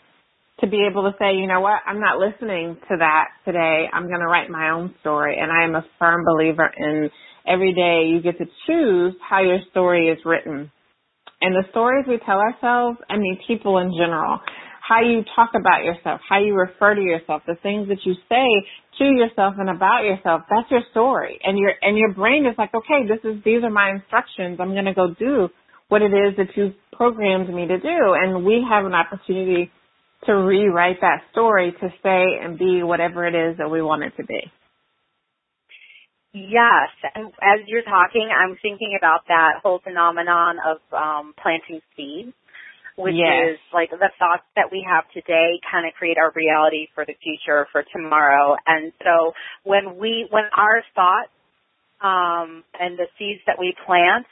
to 0.61 0.69
be 0.69 0.87
able 0.89 1.11
to 1.11 1.17
say, 1.19 1.35
you 1.35 1.49
know 1.49 1.61
what, 1.61 1.81
I'm 1.87 1.99
not 1.99 2.19
listening 2.19 2.77
to 2.89 2.97
that 2.99 3.29
today. 3.45 3.87
I'm 3.93 4.07
going 4.07 4.21
to 4.21 4.29
write 4.29 4.49
my 4.49 4.71
own 4.71 4.95
story. 5.01 5.39
And 5.41 5.51
I 5.51 5.65
am 5.65 5.75
a 5.75 5.85
firm 5.99 6.25
believer 6.25 6.71
in 6.77 7.11
every 7.49 7.75
day 7.75 8.07
you 8.09 8.23
get 8.23 8.39
to 8.39 8.47
choose 8.67 9.15
how 9.29 9.43
your 9.43 9.59
story 9.73 10.09
is 10.09 10.19
written 10.25 10.71
and 11.43 11.57
the 11.57 11.69
stories 11.71 12.07
we 12.07 12.19
tell 12.25 12.39
ourselves, 12.39 12.99
I 13.11 13.19
mean 13.19 13.37
people 13.49 13.79
in 13.79 13.91
general, 13.99 14.39
how 14.81 15.03
you 15.03 15.25
talk 15.35 15.51
about 15.59 15.85
yourself, 15.85 16.21
how 16.27 16.39
you 16.39 16.55
refer 16.55 16.95
to 16.95 17.01
yourself, 17.01 17.43
the 17.47 17.57
things 17.63 17.89
that 17.89 17.99
you 18.05 18.15
say 18.29 18.47
to 18.99 19.05
yourself 19.05 19.55
and 19.59 19.71
about 19.71 20.05
yourself, 20.05 20.43
that's 20.51 20.71
your 20.71 20.83
story. 20.91 21.39
And 21.43 21.59
your 21.59 21.73
and 21.81 21.97
your 21.97 22.13
brain 22.13 22.47
is 22.47 22.55
like, 22.59 22.75
okay, 22.75 23.07
this 23.09 23.21
is 23.25 23.43
these 23.45 23.63
are 23.65 23.71
my 23.71 23.91
instructions. 23.91 24.59
I'm 24.61 24.75
gonna 24.75 24.95
go 24.95 25.15
do 25.19 25.49
what 25.89 26.03
it 26.03 26.13
is 26.13 26.37
that 26.37 26.57
you've 26.57 26.75
programmed 26.93 27.53
me 27.53 27.67
to 27.67 27.79
do. 27.79 28.15
And 28.15 28.45
we 28.45 28.65
have 28.69 28.85
an 28.85 28.95
opportunity 28.95 29.71
to 30.27 30.33
rewrite 30.33 31.01
that 31.01 31.23
story 31.33 31.73
to 31.73 31.89
say 32.03 32.25
and 32.41 32.59
be 32.59 32.83
whatever 32.83 33.27
it 33.27 33.35
is 33.35 33.59
that 33.59 33.71
we 33.71 33.83
want 33.83 34.05
it 34.05 34.13
to 34.17 34.25
be. 34.25 34.41
Yes, 36.35 36.89
and 37.15 37.27
as 37.43 37.61
you're 37.67 37.83
talking, 37.83 38.31
I'm 38.33 38.57
thinking 38.63 38.97
about 38.99 39.21
that 39.29 39.61
whole 39.63 39.81
phenomenon 39.85 40.57
of 40.65 40.79
um, 40.97 41.35
planting 41.37 41.83
seeds, 41.95 42.33
which 42.97 43.15
yes. 43.17 43.57
is 43.57 43.59
like 43.73 43.91
the 43.91 44.13
thoughts 44.19 44.45
that 44.57 44.69
we 44.71 44.85
have 44.85 45.05
today 45.15 45.61
kind 45.71 45.87
of 45.87 45.95
create 45.95 46.19
our 46.19 46.33
reality 46.35 46.89
for 46.95 47.05
the 47.05 47.15
future, 47.23 47.67
for 47.73 47.85
tomorrow. 47.93 48.57
And 48.67 48.93
so 49.03 49.33
when 49.65 49.97
we, 49.99 50.27
when 50.31 50.45
our 50.57 50.83
thoughts 50.95 51.33
um, 52.03 52.65
and 52.79 52.99
the 52.99 53.07
seeds 53.19 53.41
that 53.47 53.57
we 53.59 53.75
plant 53.87 54.27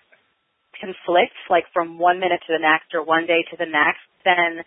conflict, 0.81 1.37
like 1.49 1.65
from 1.73 1.99
one 1.99 2.21
minute 2.21 2.41
to 2.47 2.53
the 2.53 2.61
next 2.61 2.93
or 2.95 3.05
one 3.05 3.27
day 3.27 3.45
to 3.51 3.57
the 3.57 3.69
next, 3.69 4.05
then 4.25 4.65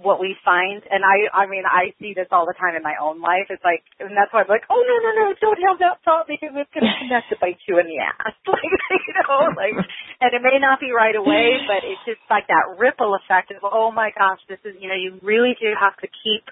what 0.00 0.16
we 0.16 0.32
find, 0.40 0.80
and 0.88 1.04
I, 1.04 1.28
I 1.32 1.44
mean, 1.44 1.68
I 1.68 1.92
see 2.00 2.16
this 2.16 2.32
all 2.32 2.48
the 2.48 2.56
time 2.56 2.72
in 2.72 2.80
my 2.80 2.96
own 2.96 3.20
life. 3.20 3.52
It's 3.52 3.62
like, 3.62 3.84
and 4.00 4.16
that's 4.16 4.32
why 4.32 4.42
I'm 4.42 4.48
like, 4.48 4.64
oh 4.72 4.80
no, 4.80 4.96
no, 5.04 5.10
no, 5.12 5.24
don't 5.36 5.60
have 5.68 5.78
that 5.84 6.00
thought 6.04 6.24
because 6.24 6.56
it's 6.56 6.72
going 6.72 6.88
to 6.88 6.96
connect 7.04 7.28
to 7.28 7.36
bite 7.36 7.60
you 7.68 7.76
in 7.76 7.86
the 7.86 8.00
ass, 8.00 8.32
like 8.48 8.64
you 8.64 9.14
know, 9.20 9.52
like, 9.52 9.76
and 10.24 10.30
it 10.32 10.40
may 10.40 10.56
not 10.56 10.80
be 10.80 10.90
right 10.90 11.14
away, 11.14 11.60
but 11.68 11.84
it's 11.84 12.00
just 12.08 12.24
like 12.32 12.48
that 12.48 12.80
ripple 12.80 13.12
effect 13.12 13.52
of, 13.52 13.60
oh 13.60 13.92
my 13.92 14.08
gosh, 14.16 14.40
this 14.48 14.60
is, 14.64 14.74
you 14.80 14.88
know, 14.88 14.96
you 14.96 15.20
really 15.20 15.52
do 15.60 15.68
have 15.76 15.96
to 16.00 16.08
keep 16.08 16.48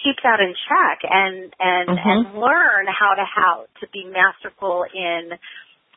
keep 0.00 0.16
that 0.24 0.40
in 0.40 0.56
check 0.66 1.04
and 1.06 1.54
and 1.60 1.88
mm-hmm. 1.92 2.08
and 2.08 2.20
learn 2.40 2.88
how 2.88 3.14
to 3.14 3.22
how 3.22 3.68
to 3.80 3.86
be 3.92 4.08
masterful 4.08 4.84
in 4.88 5.36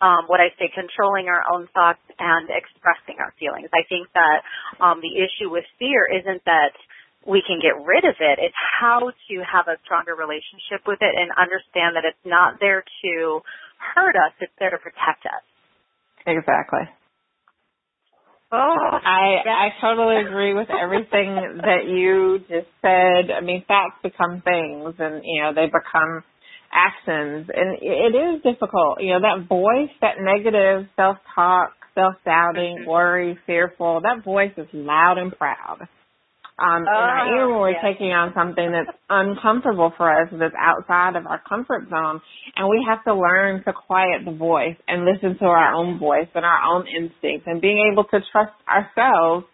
um, 0.01 0.27
what 0.27 0.39
I 0.39 0.51
say, 0.59 0.67
controlling 0.73 1.27
our 1.27 1.43
own 1.47 1.67
thoughts 1.71 2.03
and 2.19 2.49
expressing 2.51 3.19
our 3.23 3.31
feelings. 3.39 3.69
I 3.71 3.87
think 3.87 4.11
that 4.13 4.43
um, 4.83 4.99
the 4.99 5.13
issue 5.15 5.51
with 5.51 5.63
fear 5.79 6.03
isn't 6.07 6.43
that 6.45 6.75
we 7.25 7.41
can 7.41 7.57
get 7.57 7.73
rid 7.81 8.05
of 8.05 8.15
it. 8.19 8.37
It's 8.37 8.55
how 8.79 9.09
to 9.09 9.35
have 9.41 9.65
a 9.67 9.81
stronger 9.83 10.13
relationship 10.13 10.85
with 10.85 11.01
it 11.01 11.13
and 11.15 11.31
understand 11.33 11.97
that 11.97 12.05
it's 12.05 12.21
not 12.25 12.61
there 12.61 12.83
to 12.83 13.41
hurt 13.81 14.15
us, 14.15 14.33
it's 14.39 14.53
there 14.59 14.69
to 14.69 14.77
protect 14.77 15.25
us. 15.25 15.43
Exactly. 16.27 16.85
Oh, 18.51 18.57
I 18.57 19.41
I 19.43 19.67
totally 19.81 20.21
agree 20.21 20.53
with 20.53 20.69
everything 20.69 21.59
that 21.65 21.89
you 21.89 22.39
just 22.47 22.69
said. 22.81 23.33
I 23.33 23.41
mean, 23.41 23.65
facts 23.67 23.97
become 24.03 24.41
things, 24.45 24.93
and 24.99 25.23
you 25.25 25.41
know 25.41 25.53
they 25.53 25.65
become 25.65 26.23
actions 26.75 27.48
and 27.53 27.77
it 27.82 28.13
is 28.13 28.44
difficult 28.44 29.00
you 29.00 29.13
know 29.13 29.22
that 29.22 29.48
voice 29.48 29.91
that 30.01 30.15
negative 30.20 30.88
self 30.96 31.17
talk 31.34 31.72
self 31.96 32.15
doubting 32.25 32.79
mm-hmm. 32.79 32.89
worry 32.89 33.39
fearful 33.46 34.01
that 34.01 34.24
voice 34.24 34.51
is 34.58 34.67
loud 34.74 35.17
and 35.17 35.32
proud 35.38 35.88
um 36.60 36.84
oh, 36.84 37.08
and 37.08 37.36
even 37.36 37.50
when 37.51 37.60
we're 37.60 37.72
yes. 37.72 37.84
taking 37.84 38.12
on 38.12 38.32
something 38.36 38.72
that's 38.72 38.91
uncomfortable 39.10 39.94
for 39.96 40.12
us 40.12 40.27
that's 40.38 40.55
outside 40.60 41.15
of 41.15 41.25
our 41.25 41.41
comfort 41.48 41.88
zone 41.89 42.20
and 42.55 42.67
we 42.67 42.86
have 42.88 43.03
to 43.03 43.15
learn 43.15 43.63
to 43.63 43.72
quiet 43.72 44.25
the 44.25 44.36
voice 44.36 44.75
and 44.88 45.05
listen 45.05 45.38
to 45.39 45.46
our 45.46 45.74
own 45.74 45.98
voice 45.98 46.27
and 46.36 46.44
our 46.44 46.62
own 46.67 46.86
instincts 46.88 47.48
and 47.48 47.62
being 47.62 47.79
able 47.91 48.03
to 48.03 48.20
trust 48.32 48.53
ourselves 48.67 49.46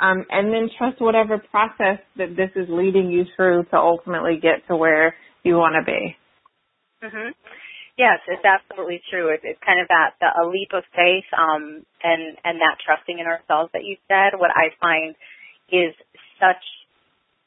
um, 0.00 0.24
and 0.30 0.52
then 0.52 0.68
trust 0.78 1.00
whatever 1.00 1.38
process 1.50 2.00
that 2.16 2.34
this 2.36 2.50
is 2.56 2.66
leading 2.70 3.10
you 3.10 3.24
through 3.36 3.64
to 3.64 3.76
ultimately 3.76 4.38
get 4.40 4.66
to 4.68 4.76
where 4.76 5.14
you 5.44 5.54
want 5.54 5.76
to 5.78 5.84
be. 5.84 6.16
Mhm. 7.02 7.34
Yes, 7.96 8.20
it's 8.28 8.44
absolutely 8.44 9.02
true. 9.10 9.28
It's, 9.28 9.44
it's 9.44 9.60
kind 9.60 9.80
of 9.80 9.88
that 9.88 10.16
the, 10.20 10.28
a 10.40 10.44
leap 10.48 10.72
of 10.72 10.84
faith, 10.94 11.26
um, 11.36 11.84
and 12.02 12.36
and 12.44 12.60
that 12.60 12.78
trusting 12.84 13.18
in 13.18 13.26
ourselves 13.26 13.70
that 13.72 13.84
you 13.84 13.96
said. 14.08 14.38
What 14.38 14.50
I 14.56 14.72
find 14.80 15.14
is 15.68 15.92
such 16.40 16.64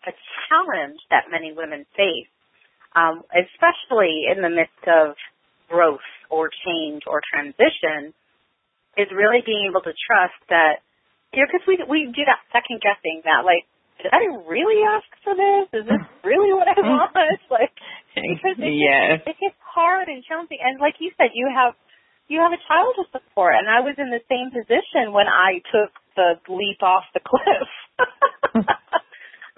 a 0.06 0.14
challenge 0.50 1.00
that 1.10 1.32
many 1.32 1.54
women 1.54 1.86
face, 1.96 2.30
um, 2.96 3.24
especially 3.34 4.26
in 4.30 4.42
the 4.42 4.50
midst 4.50 4.84
of 4.86 5.16
growth 5.70 6.06
or 6.30 6.50
change 6.50 7.04
or 7.08 7.22
transition, 7.34 8.14
is 8.98 9.10
really 9.10 9.42
being 9.46 9.70
able 9.70 9.82
to 9.82 9.94
trust 10.06 10.38
that 10.50 10.86
you 11.34 11.42
know 11.42 11.48
because 11.50 11.66
we 11.66 11.82
we 11.90 12.00
do 12.14 12.26
that 12.26 12.42
second 12.54 12.82
guessing 12.82 13.22
that 13.26 13.42
like 13.46 13.66
did 14.02 14.12
I 14.12 14.26
really 14.50 14.84
ask 14.84 15.06
for 15.24 15.34
this? 15.34 15.82
Is 15.82 15.86
this 15.88 16.04
really 16.26 16.52
what 16.54 16.68
I 16.68 16.78
want? 16.82 17.14
like 17.50 17.73
because 18.36 18.58
it, 18.60 18.74
yes. 18.74 19.24
gets, 19.24 19.36
it 19.36 19.38
gets 19.40 19.60
hard 19.64 20.08
and 20.08 20.24
challenging. 20.24 20.60
And 20.62 20.80
like 20.80 20.98
you 21.00 21.12
said, 21.18 21.36
you 21.36 21.50
have 21.52 21.76
you 22.28 22.40
have 22.40 22.56
a 22.56 22.62
child 22.68 22.96
to 22.96 23.06
support, 23.12 23.56
and 23.60 23.68
I 23.68 23.84
was 23.84 24.00
in 24.00 24.10
the 24.10 24.24
same 24.32 24.50
position 24.50 25.12
when 25.12 25.28
I 25.28 25.60
took 25.68 25.92
the 26.16 26.40
leap 26.48 26.80
off 26.82 27.04
the 27.14 27.20
cliff. 27.20 27.70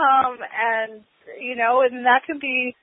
um, 0.02 0.42
and 0.42 1.06
you 1.40 1.56
know, 1.56 1.86
and 1.86 2.06
that 2.06 2.26
can 2.26 2.40
be, 2.40 2.76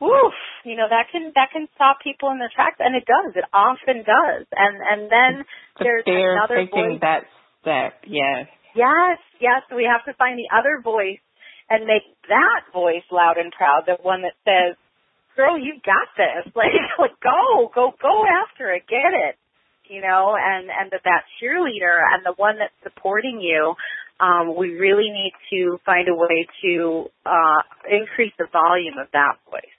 woof, 0.00 0.34
you 0.64 0.76
know, 0.76 0.88
that 0.88 1.12
can 1.12 1.32
that 1.36 1.52
can 1.52 1.68
stop 1.76 2.00
people 2.00 2.32
in 2.32 2.38
their 2.38 2.52
tracks, 2.52 2.80
and 2.80 2.96
it 2.96 3.04
does. 3.04 3.36
It 3.36 3.44
often 3.52 4.08
does. 4.08 4.48
And 4.56 4.80
and 4.80 5.00
then 5.12 5.44
the 5.78 5.84
there's 5.84 6.04
another 6.08 6.64
taking 6.64 6.96
voice. 6.96 7.04
that 7.04 7.28
step. 7.60 8.00
Yes. 8.08 8.48
Yes, 8.74 9.18
yes. 9.40 9.62
We 9.74 9.88
have 9.88 10.04
to 10.04 10.16
find 10.16 10.38
the 10.38 10.48
other 10.52 10.80
voice 10.82 11.20
and 11.68 11.86
make 11.86 12.06
that 12.28 12.70
voice 12.72 13.04
loud 13.10 13.38
and 13.38 13.50
proud, 13.50 13.84
the 13.86 13.98
one 14.02 14.22
that 14.22 14.38
says, 14.46 14.76
"Girl, 15.36 15.58
you 15.58 15.74
got 15.84 16.08
this! 16.16 16.52
Like, 16.56 16.72
like 16.98 17.20
go, 17.22 17.70
go, 17.74 17.92
go 18.00 18.24
after 18.26 18.72
it, 18.72 18.84
get 18.88 19.12
it." 19.12 19.36
You 19.88 20.00
know, 20.02 20.34
and 20.34 20.68
and 20.68 20.90
that 20.90 21.04
that 21.04 21.22
cheerleader 21.38 22.00
and 22.12 22.24
the 22.24 22.34
one 22.36 22.58
that's 22.58 22.74
supporting 22.82 23.40
you. 23.40 23.74
Um, 24.18 24.56
we 24.56 24.70
really 24.80 25.12
need 25.12 25.34
to 25.52 25.78
find 25.84 26.08
a 26.08 26.14
way 26.14 26.48
to 26.64 27.04
uh, 27.26 27.60
increase 27.84 28.32
the 28.38 28.46
volume 28.50 28.96
of 28.96 29.08
that 29.12 29.36
voice. 29.50 29.76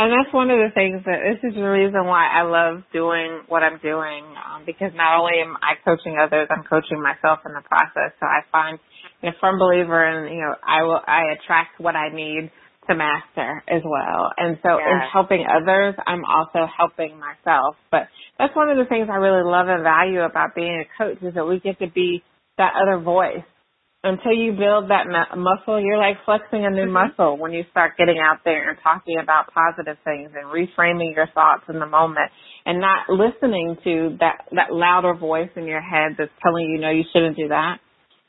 And 0.00 0.08
that's 0.08 0.32
one 0.32 0.48
of 0.48 0.56
the 0.56 0.72
things 0.72 1.04
that 1.04 1.20
this 1.20 1.44
is 1.44 1.52
the 1.52 1.68
reason 1.68 2.08
why 2.08 2.24
I 2.24 2.40
love 2.48 2.88
doing 2.88 3.44
what 3.52 3.60
I'm 3.60 3.76
doing 3.84 4.24
um, 4.32 4.64
because 4.64 4.96
not 4.96 5.20
only 5.20 5.44
am 5.44 5.60
I 5.60 5.76
coaching 5.84 6.16
others, 6.16 6.48
I'm 6.48 6.64
coaching 6.64 7.04
myself 7.04 7.44
in 7.44 7.52
the 7.52 7.60
process. 7.60 8.16
So 8.16 8.24
I 8.24 8.40
find 8.48 8.80
you 9.20 9.28
know, 9.28 9.36
firm 9.44 9.60
believer 9.60 10.00
in 10.00 10.32
you 10.32 10.40
know 10.40 10.56
I 10.64 10.88
will 10.88 11.04
I 11.04 11.36
attract 11.36 11.76
what 11.84 11.96
I 11.96 12.08
need 12.08 12.48
to 12.90 12.94
master 12.98 13.62
as 13.70 13.82
well. 13.86 14.34
And 14.36 14.58
so 14.62 14.76
yes. 14.76 14.90
in 14.90 14.98
helping 15.12 15.46
others, 15.46 15.94
I'm 16.06 16.24
also 16.26 16.66
helping 16.66 17.18
myself. 17.18 17.76
But 17.90 18.10
that's 18.38 18.54
one 18.54 18.68
of 18.68 18.76
the 18.76 18.84
things 18.90 19.08
I 19.10 19.16
really 19.16 19.46
love 19.46 19.68
and 19.68 19.82
value 19.82 20.20
about 20.20 20.54
being 20.54 20.82
a 20.82 20.86
coach 20.98 21.22
is 21.22 21.34
that 21.34 21.46
we 21.46 21.60
get 21.60 21.78
to 21.78 21.88
be 21.88 22.22
that 22.58 22.74
other 22.74 23.00
voice 23.00 23.46
until 24.02 24.32
you 24.32 24.52
build 24.52 24.88
that 24.88 25.04
muscle, 25.36 25.80
you're 25.80 25.98
like 25.98 26.16
flexing 26.24 26.64
a 26.64 26.70
new 26.70 26.88
mm-hmm. 26.88 27.12
muscle 27.12 27.36
when 27.36 27.52
you 27.52 27.64
start 27.70 27.98
getting 27.98 28.18
out 28.18 28.38
there 28.44 28.70
and 28.70 28.78
talking 28.82 29.18
about 29.22 29.52
positive 29.52 29.98
things 30.04 30.30
and 30.34 30.48
reframing 30.48 31.14
your 31.14 31.28
thoughts 31.34 31.64
in 31.68 31.78
the 31.78 31.86
moment 31.86 32.30
and 32.64 32.80
not 32.80 33.08
listening 33.08 33.76
to 33.84 34.16
that 34.20 34.48
that 34.52 34.72
louder 34.72 35.14
voice 35.14 35.50
in 35.56 35.64
your 35.64 35.80
head 35.80 36.16
that's 36.16 36.32
telling 36.42 36.66
you 36.70 36.80
no 36.80 36.90
you 36.90 37.04
shouldn't 37.12 37.36
do 37.36 37.48
that. 37.48 37.76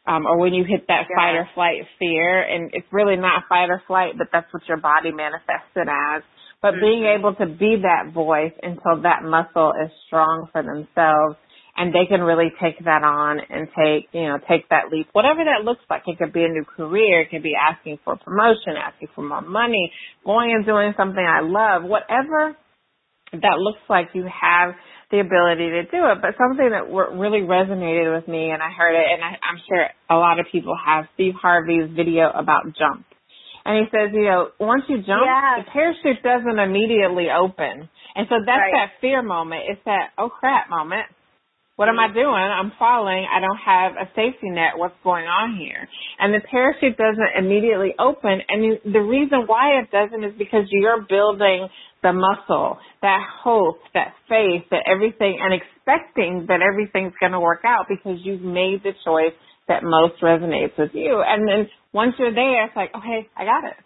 Um, 0.07 0.25
or 0.25 0.39
when 0.39 0.53
you 0.53 0.63
hit 0.63 0.87
that 0.87 1.05
yeah. 1.09 1.15
fight 1.15 1.35
or 1.35 1.47
flight 1.53 1.85
fear 1.99 2.41
and 2.41 2.71
it's 2.73 2.87
really 2.91 3.17
not 3.17 3.43
fight 3.47 3.69
or 3.69 3.83
flight, 3.85 4.13
but 4.17 4.27
that's 4.33 4.51
what 4.51 4.63
your 4.67 4.77
body 4.77 5.11
manifests 5.11 5.75
it 5.75 5.87
as. 5.87 6.23
But 6.61 6.73
mm-hmm. 6.73 6.81
being 6.81 7.03
able 7.05 7.35
to 7.35 7.45
be 7.45 7.83
that 7.83 8.11
voice 8.11 8.53
until 8.63 9.03
that 9.03 9.21
muscle 9.21 9.73
is 9.77 9.91
strong 10.07 10.49
for 10.51 10.63
themselves 10.63 11.37
and 11.77 11.93
they 11.93 12.05
can 12.07 12.21
really 12.21 12.51
take 12.61 12.77
that 12.83 13.03
on 13.03 13.39
and 13.39 13.67
take, 13.71 14.09
you 14.11 14.27
know, 14.27 14.37
take 14.49 14.67
that 14.69 14.91
leap. 14.91 15.07
Whatever 15.13 15.43
that 15.45 15.63
looks 15.63 15.81
like. 15.89 16.03
It 16.07 16.17
could 16.17 16.33
be 16.33 16.43
a 16.43 16.49
new 16.49 16.65
career. 16.65 17.21
It 17.21 17.29
could 17.29 17.43
be 17.43 17.55
asking 17.55 17.99
for 18.03 18.17
promotion, 18.17 18.75
asking 18.75 19.09
for 19.15 19.23
more 19.23 19.41
money, 19.41 19.91
going 20.25 20.51
and 20.51 20.65
doing 20.65 20.93
something 20.97 21.23
I 21.23 21.41
love. 21.41 21.83
Whatever 21.83 22.57
that 23.31 23.57
looks 23.57 23.79
like, 23.89 24.09
you 24.13 24.23
have 24.23 24.75
the 25.11 25.19
ability 25.19 25.69
to 25.69 25.83
do 25.91 26.07
it. 26.09 26.23
But 26.23 26.39
something 26.39 26.71
that 26.71 26.87
really 26.89 27.43
resonated 27.43 28.09
with 28.15 28.27
me, 28.27 28.49
and 28.49 28.63
I 28.63 28.71
heard 28.71 28.95
it, 28.95 29.05
and 29.11 29.23
I, 29.23 29.37
I'm 29.43 29.59
sure 29.67 29.85
a 30.09 30.15
lot 30.15 30.39
of 30.39 30.47
people 30.51 30.75
have, 30.75 31.05
Steve 31.13 31.35
Harvey's 31.39 31.91
video 31.93 32.31
about 32.31 32.65
jump. 32.79 33.05
And 33.63 33.77
he 33.77 33.85
says, 33.91 34.09
you 34.13 34.25
know, 34.25 34.49
once 34.59 34.83
you 34.89 34.97
jump, 34.97 35.21
yes. 35.21 35.65
the 35.65 35.71
parachute 35.71 36.23
doesn't 36.23 36.57
immediately 36.57 37.27
open. 37.29 37.87
And 38.15 38.25
so 38.27 38.41
that's 38.41 38.57
right. 38.57 38.89
that 38.89 38.99
fear 38.99 39.21
moment. 39.21 39.69
It's 39.69 39.81
that, 39.85 40.17
oh 40.17 40.29
crap 40.29 40.69
moment 40.69 41.05
what 41.81 41.89
am 41.89 41.97
I 41.97 42.13
mm-hmm. 42.13 42.21
doing? 42.21 42.45
I'm 42.45 42.71
falling. 42.77 43.25
I 43.25 43.41
don't 43.41 43.57
have 43.57 43.93
a 43.97 44.05
safety 44.13 44.53
net. 44.53 44.77
What's 44.77 44.93
going 45.03 45.25
on 45.25 45.57
here? 45.57 45.89
And 46.19 46.29
the 46.29 46.45
parachute 46.45 46.93
doesn't 46.95 47.33
immediately 47.41 47.95
open. 47.97 48.37
And 48.47 48.77
the 48.85 49.01
reason 49.01 49.49
why 49.49 49.81
it 49.81 49.89
doesn't 49.89 50.23
is 50.23 50.37
because 50.37 50.69
you're 50.69 51.01
building 51.01 51.69
the 52.03 52.13
muscle, 52.13 52.77
that 53.01 53.21
hope, 53.43 53.79
that 53.93 54.13
faith, 54.27 54.63
that 54.71 54.83
everything, 54.89 55.37
and 55.41 55.53
expecting 55.53 56.45
that 56.47 56.61
everything's 56.61 57.13
going 57.19 57.33
to 57.33 57.39
work 57.39 57.61
out 57.65 57.85
because 57.87 58.19
you've 58.23 58.41
made 58.41 58.81
the 58.83 58.93
choice 59.05 59.33
that 59.67 59.83
most 59.83 60.21
resonates 60.21 60.77
with 60.77 60.91
you. 60.93 61.21
And 61.25 61.47
then 61.47 61.69
once 61.93 62.13
you're 62.17 62.33
there, 62.33 62.65
it's 62.65 62.75
like, 62.75 62.89
okay, 62.95 63.29
I 63.37 63.45
got 63.45 63.65
it. 63.65 63.77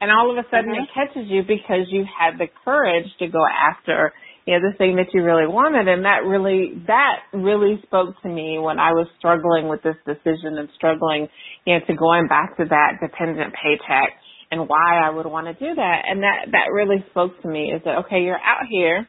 And 0.00 0.10
all 0.10 0.30
of 0.30 0.36
a 0.36 0.46
sudden 0.50 0.76
mm-hmm. 0.76 0.84
it 0.84 0.94
catches 0.94 1.30
you 1.30 1.42
because 1.42 1.88
you 1.88 2.04
had 2.04 2.38
the 2.38 2.48
courage 2.64 3.08
to 3.18 3.28
go 3.28 3.40
after 3.40 4.12
you 4.46 4.54
know, 4.54 4.70
the 4.70 4.78
thing 4.78 4.94
that 4.96 5.10
you 5.12 5.24
really 5.24 5.46
wanted. 5.46 5.90
And 5.90 6.04
that 6.06 6.22
really, 6.22 6.78
that 6.86 7.26
really 7.34 7.82
spoke 7.82 8.14
to 8.22 8.28
me 8.28 8.58
when 8.62 8.78
I 8.78 8.92
was 8.94 9.08
struggling 9.18 9.66
with 9.66 9.82
this 9.82 9.98
decision 10.06 10.56
and 10.56 10.70
struggling, 10.76 11.26
you 11.66 11.74
know, 11.74 11.80
to 11.84 11.94
going 11.94 12.28
back 12.28 12.56
to 12.56 12.64
that 12.70 13.02
dependent 13.02 13.52
paycheck 13.58 14.14
and 14.50 14.68
why 14.68 14.98
I 15.04 15.10
would 15.10 15.26
want 15.26 15.46
to 15.46 15.54
do 15.54 15.74
that. 15.74 16.02
And 16.08 16.22
that, 16.22 16.46
that 16.52 16.72
really 16.72 17.04
spoke 17.10 17.40
to 17.42 17.48
me 17.48 17.72
is 17.72 17.82
that, 17.84 17.98
okay, 18.06 18.20
you're 18.22 18.36
out 18.38 18.66
here. 18.70 19.08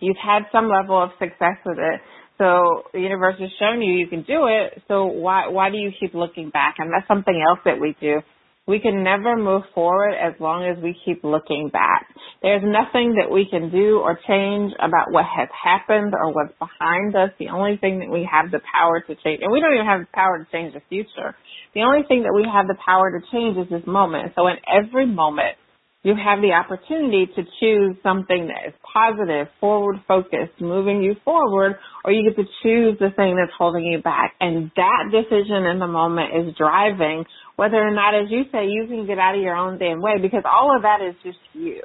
You've 0.00 0.16
had 0.22 0.42
some 0.52 0.68
level 0.68 1.02
of 1.02 1.10
success 1.18 1.58
with 1.64 1.78
it. 1.78 2.00
So 2.38 2.82
the 2.92 3.00
universe 3.00 3.36
has 3.40 3.50
shown 3.60 3.80
you 3.80 3.94
you 3.94 4.08
can 4.08 4.22
do 4.22 4.46
it. 4.48 4.82
So 4.88 5.06
why, 5.06 5.48
why 5.48 5.70
do 5.70 5.76
you 5.76 5.90
keep 6.00 6.14
looking 6.14 6.50
back? 6.50 6.76
And 6.78 6.90
that's 6.92 7.06
something 7.06 7.34
else 7.48 7.60
that 7.64 7.80
we 7.80 7.96
do 8.00 8.20
We 8.66 8.80
can 8.80 9.04
never 9.04 9.36
move 9.36 9.62
forward 9.74 10.14
as 10.14 10.32
long 10.40 10.64
as 10.64 10.82
we 10.82 10.96
keep 11.04 11.22
looking 11.22 11.68
back. 11.70 12.06
There's 12.40 12.62
nothing 12.64 13.16
that 13.20 13.30
we 13.30 13.46
can 13.50 13.70
do 13.70 14.00
or 14.00 14.18
change 14.26 14.72
about 14.80 15.12
what 15.12 15.26
has 15.26 15.48
happened 15.52 16.14
or 16.14 16.32
what's 16.32 16.56
behind 16.58 17.14
us. 17.14 17.30
The 17.38 17.48
only 17.48 17.76
thing 17.76 17.98
that 18.00 18.08
we 18.10 18.26
have 18.30 18.50
the 18.50 18.60
power 18.72 19.00
to 19.00 19.14
change, 19.22 19.40
and 19.42 19.52
we 19.52 19.60
don't 19.60 19.74
even 19.74 19.86
have 19.86 20.00
the 20.00 20.12
power 20.14 20.38
to 20.38 20.46
change 20.50 20.72
the 20.72 20.80
future. 20.88 21.36
The 21.74 21.82
only 21.82 22.06
thing 22.06 22.22
that 22.22 22.32
we 22.34 22.46
have 22.46 22.66
the 22.66 22.78
power 22.84 23.10
to 23.10 23.20
change 23.32 23.58
is 23.58 23.68
this 23.68 23.86
moment. 23.86 24.32
So 24.36 24.46
in 24.46 24.56
every 24.70 25.06
moment, 25.06 25.58
you 26.04 26.14
have 26.14 26.42
the 26.44 26.52
opportunity 26.52 27.26
to 27.34 27.42
choose 27.58 27.96
something 28.02 28.52
that 28.52 28.68
is 28.68 28.74
positive, 28.84 29.48
forward 29.58 29.96
focused, 30.06 30.60
moving 30.60 31.02
you 31.02 31.16
forward, 31.24 31.76
or 32.04 32.12
you 32.12 32.28
get 32.28 32.36
to 32.36 32.46
choose 32.62 32.98
the 33.00 33.08
thing 33.16 33.36
that's 33.40 33.56
holding 33.56 33.84
you 33.84 34.02
back. 34.02 34.34
And 34.38 34.70
that 34.76 35.08
decision 35.10 35.64
in 35.64 35.78
the 35.80 35.88
moment 35.88 36.36
is 36.36 36.54
driving 36.56 37.24
whether 37.56 37.76
or 37.76 37.90
not, 37.90 38.14
as 38.14 38.30
you 38.30 38.44
say, 38.52 38.66
you 38.68 38.86
can 38.86 39.06
get 39.06 39.18
out 39.18 39.34
of 39.34 39.40
your 39.40 39.56
own 39.56 39.78
damn 39.78 40.02
way 40.02 40.20
because 40.20 40.42
all 40.44 40.76
of 40.76 40.82
that 40.82 41.00
is 41.00 41.14
just 41.24 41.38
you. 41.54 41.80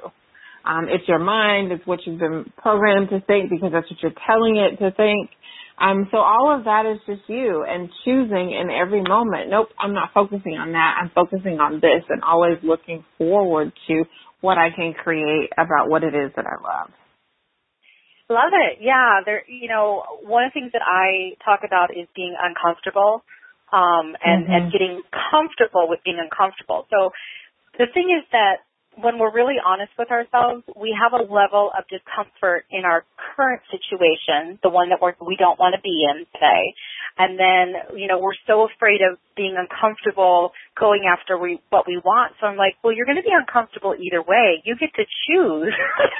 Um, 0.64 0.86
it's 0.90 1.08
your 1.08 1.18
mind, 1.18 1.72
it's 1.72 1.86
what 1.86 2.00
you've 2.04 2.20
been 2.20 2.52
programmed 2.58 3.08
to 3.10 3.20
think 3.24 3.48
because 3.48 3.72
that's 3.72 3.88
what 3.90 4.02
you're 4.02 4.20
telling 4.26 4.56
it 4.60 4.76
to 4.84 4.90
think. 4.92 5.30
Um, 5.80 6.08
so 6.10 6.18
all 6.18 6.54
of 6.54 6.64
that 6.64 6.84
is 6.84 7.00
just 7.06 7.26
you 7.26 7.64
and 7.66 7.88
choosing 8.04 8.52
in 8.52 8.68
every 8.70 9.00
moment. 9.00 9.48
Nope, 9.48 9.68
I'm 9.78 9.94
not 9.94 10.10
focusing 10.12 10.60
on 10.60 10.72
that. 10.72 10.96
I'm 11.00 11.10
focusing 11.14 11.58
on 11.58 11.80
this 11.80 12.04
and 12.10 12.22
always 12.22 12.58
looking 12.62 13.02
forward 13.16 13.72
to 13.88 14.04
what 14.42 14.58
I 14.58 14.68
can 14.76 14.92
create 14.92 15.48
about 15.56 15.88
what 15.88 16.04
it 16.04 16.14
is 16.14 16.32
that 16.36 16.44
I 16.44 16.60
love. 16.60 16.90
Love 18.28 18.52
it. 18.52 18.78
Yeah. 18.80 19.20
There, 19.24 19.42
you 19.48 19.68
know, 19.68 20.04
one 20.22 20.44
of 20.44 20.52
the 20.52 20.60
things 20.60 20.72
that 20.72 20.84
I 20.84 21.34
talk 21.44 21.60
about 21.66 21.96
is 21.96 22.06
being 22.14 22.36
uncomfortable, 22.36 23.24
um, 23.72 24.14
and, 24.22 24.44
mm-hmm. 24.44 24.52
and 24.52 24.72
getting 24.72 25.02
comfortable 25.32 25.88
with 25.88 26.00
being 26.04 26.20
uncomfortable. 26.20 26.86
So 26.90 27.10
the 27.78 27.86
thing 27.92 28.12
is 28.12 28.26
that 28.32 28.66
when 28.98 29.18
we're 29.18 29.32
really 29.32 29.56
honest 29.62 29.92
with 29.98 30.10
ourselves, 30.10 30.64
we 30.74 30.96
have 30.98 31.14
a 31.14 31.22
level 31.22 31.70
of 31.76 31.86
discomfort 31.86 32.66
in 32.70 32.84
our 32.84 33.04
current 33.36 33.62
situation, 33.70 34.58
the 34.62 34.68
one 34.68 34.90
that 34.90 34.98
we're, 35.00 35.14
we 35.22 35.36
don't 35.36 35.58
want 35.58 35.74
to 35.74 35.82
be 35.82 36.04
in 36.10 36.26
today. 36.34 36.74
And 37.18 37.38
then, 37.38 37.98
you 37.98 38.08
know, 38.08 38.18
we're 38.18 38.38
so 38.46 38.66
afraid 38.66 39.00
of 39.02 39.18
being 39.36 39.54
uncomfortable 39.54 40.52
going 40.78 41.06
after 41.06 41.38
we, 41.38 41.60
what 41.70 41.86
we 41.86 42.00
want. 42.02 42.34
So 42.40 42.46
I'm 42.46 42.56
like, 42.56 42.74
well, 42.82 42.94
you're 42.94 43.06
going 43.06 43.20
to 43.20 43.26
be 43.26 43.34
uncomfortable 43.34 43.94
either 43.94 44.22
way. 44.22 44.62
You 44.64 44.74
get 44.74 44.90
to 44.98 45.06
choose 45.06 45.74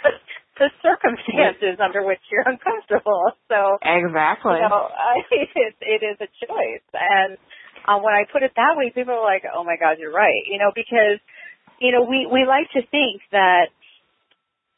the 0.61 0.69
circumstances 0.85 1.81
under 1.81 2.05
which 2.05 2.21
you're 2.31 2.47
uncomfortable. 2.47 3.33
So 3.49 3.81
exactly, 3.81 4.61
you 4.61 4.69
know, 4.69 4.93
I, 4.93 5.25
it, 5.33 5.75
it 5.81 6.01
is 6.05 6.17
a 6.21 6.29
choice. 6.39 6.87
And 6.93 7.41
uh, 7.89 7.97
when 8.05 8.13
I 8.13 8.29
put 8.29 8.45
it 8.45 8.53
that 8.55 8.77
way, 8.77 8.93
people 8.93 9.17
are 9.17 9.25
like, 9.25 9.49
"Oh 9.49 9.65
my 9.65 9.81
God, 9.81 9.97
you're 9.99 10.13
right," 10.13 10.45
you 10.45 10.61
know, 10.61 10.71
because 10.75 11.17
you 11.81 11.93
know, 11.93 12.03
we, 12.05 12.29
we 12.31 12.45
like 12.47 12.71
to 12.77 12.83
think 12.91 13.23
that 13.33 13.73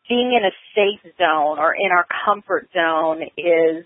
being 0.09 0.33
in 0.39 0.45
a 0.47 0.55
safe 0.75 1.03
zone 1.19 1.59
or 1.59 1.75
in 1.75 1.91
our 1.91 2.07
comfort 2.25 2.69
zone 2.73 3.23
is 3.37 3.85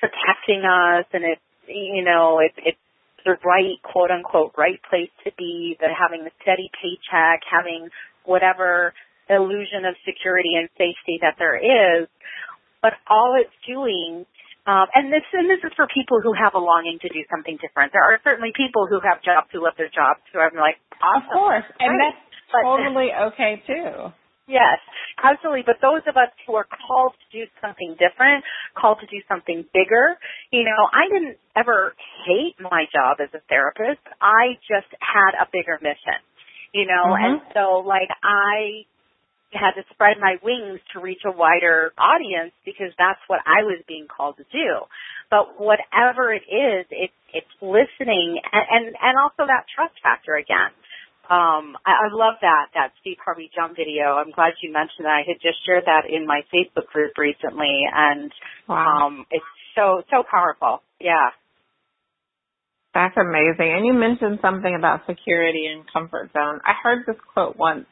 protecting 0.00 0.66
us 0.66 1.06
and 1.12 1.24
it's, 1.24 1.48
you 1.66 2.04
know, 2.04 2.40
it, 2.40 2.52
it's 2.58 2.78
the 3.24 3.36
right, 3.44 3.80
quote 3.82 4.10
unquote, 4.10 4.52
right 4.58 4.80
place 4.90 5.10
to 5.24 5.30
be, 5.38 5.76
that 5.80 5.90
having 5.94 6.24
the 6.24 6.30
steady 6.42 6.70
paycheck, 6.74 7.40
having 7.50 7.88
whatever 8.24 8.92
illusion 9.30 9.86
of 9.86 9.94
security 10.04 10.58
and 10.58 10.68
safety 10.76 11.22
that 11.22 11.36
there 11.38 11.56
is. 11.56 12.08
But 12.82 12.92
all 13.08 13.38
it's 13.40 13.54
doing 13.66 14.26
um, 14.64 14.88
and 14.96 15.12
this 15.12 15.20
and 15.36 15.44
this 15.44 15.60
is 15.60 15.76
for 15.76 15.84
people 15.92 16.24
who 16.24 16.32
have 16.32 16.56
a 16.56 16.62
longing 16.62 16.96
to 17.04 17.08
do 17.12 17.20
something 17.28 17.60
different. 17.60 17.92
There 17.92 18.00
are 18.00 18.16
certainly 18.24 18.48
people 18.56 18.88
who 18.88 18.96
have 19.04 19.20
jobs 19.20 19.52
who 19.52 19.60
love 19.60 19.76
their 19.76 19.92
jobs 19.92 20.24
who 20.32 20.40
I'm 20.40 20.56
like, 20.56 20.80
awesome. 21.04 21.28
Of 21.28 21.36
course, 21.36 21.68
and 21.76 22.00
that's 22.00 22.16
but, 22.54 22.62
totally 22.62 23.10
okay 23.34 23.62
too. 23.66 24.14
Yes, 24.46 24.76
absolutely. 25.24 25.64
But 25.64 25.80
those 25.80 26.04
of 26.04 26.20
us 26.20 26.28
who 26.46 26.52
are 26.54 26.68
called 26.68 27.16
to 27.16 27.26
do 27.32 27.48
something 27.64 27.96
different, 27.96 28.44
called 28.76 29.00
to 29.00 29.08
do 29.08 29.16
something 29.24 29.64
bigger, 29.72 30.20
you 30.52 30.64
know, 30.68 30.84
I 30.92 31.08
didn't 31.08 31.40
ever 31.56 31.96
hate 32.28 32.60
my 32.60 32.84
job 32.92 33.24
as 33.24 33.32
a 33.32 33.40
therapist. 33.48 34.04
I 34.20 34.60
just 34.68 34.92
had 35.00 35.32
a 35.40 35.48
bigger 35.48 35.80
mission, 35.80 36.20
you 36.76 36.84
know, 36.84 37.16
mm-hmm. 37.16 37.24
and 37.24 37.36
so 37.56 37.80
like 37.88 38.12
I 38.20 38.84
had 39.54 39.78
to 39.80 39.84
spread 39.94 40.18
my 40.20 40.36
wings 40.42 40.80
to 40.92 41.00
reach 41.00 41.22
a 41.24 41.30
wider 41.30 41.94
audience 41.96 42.52
because 42.66 42.92
that's 42.98 43.22
what 43.28 43.40
I 43.46 43.62
was 43.62 43.80
being 43.88 44.06
called 44.10 44.36
to 44.36 44.46
do. 44.52 44.84
But 45.30 45.56
whatever 45.56 46.34
it 46.34 46.44
is, 46.44 46.84
it's 46.90 47.16
it's 47.32 47.54
listening 47.62 48.44
and 48.52 48.66
and, 48.68 48.84
and 48.92 49.14
also 49.16 49.48
that 49.48 49.64
trust 49.72 49.94
factor 50.02 50.36
again. 50.36 50.74
Um, 51.30 51.76
I, 51.86 52.06
I 52.06 52.08
love 52.12 52.34
that 52.42 52.68
that 52.74 52.92
Steve 53.00 53.16
Harvey 53.24 53.50
jump 53.54 53.76
video. 53.76 54.20
I'm 54.20 54.30
glad 54.30 54.54
you 54.62 54.72
mentioned 54.72 55.06
that. 55.08 55.16
I 55.20 55.24
had 55.26 55.40
just 55.40 55.58
shared 55.64 55.84
that 55.86 56.04
in 56.08 56.26
my 56.26 56.42
Facebook 56.52 56.86
group 56.92 57.12
recently, 57.16 57.84
and 57.92 58.30
wow. 58.68 59.06
um, 59.06 59.26
it's 59.30 59.44
so 59.74 60.02
so 60.10 60.22
powerful. 60.28 60.82
Yeah. 61.00 61.30
That's 62.94 63.16
amazing. 63.16 63.74
And 63.74 63.84
you 63.84 63.92
mentioned 63.92 64.38
something 64.40 64.72
about 64.78 65.00
security 65.08 65.66
and 65.66 65.82
comfort 65.92 66.30
zone. 66.32 66.60
I 66.64 66.74
heard 66.80 67.02
this 67.06 67.16
quote 67.34 67.56
once 67.56 67.86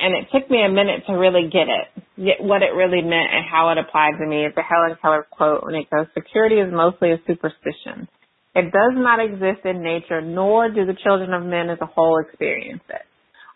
and 0.00 0.14
it 0.16 0.28
took 0.32 0.50
me 0.50 0.64
a 0.64 0.68
minute 0.68 1.04
to 1.06 1.12
really 1.12 1.48
get 1.52 1.68
it, 1.68 1.86
get 2.16 2.40
what 2.40 2.62
it 2.62 2.72
really 2.72 3.02
meant 3.02 3.28
and 3.32 3.44
how 3.44 3.68
it 3.68 3.78
applied 3.78 4.16
to 4.18 4.26
me. 4.26 4.46
It's 4.46 4.56
a 4.56 4.62
Helen 4.62 4.96
Keller 5.00 5.26
quote 5.30 5.64
and 5.66 5.76
it 5.76 5.90
goes, 5.90 6.06
security 6.14 6.56
is 6.56 6.72
mostly 6.72 7.12
a 7.12 7.20
superstition. 7.26 8.08
It 8.54 8.72
does 8.72 8.94
not 8.94 9.20
exist 9.22 9.64
in 9.64 9.82
nature, 9.82 10.20
nor 10.20 10.68
do 10.68 10.84
the 10.84 10.96
children 11.04 11.32
of 11.32 11.44
men 11.44 11.70
as 11.70 11.78
a 11.80 11.86
whole 11.86 12.18
experience 12.18 12.82
it. 12.88 13.02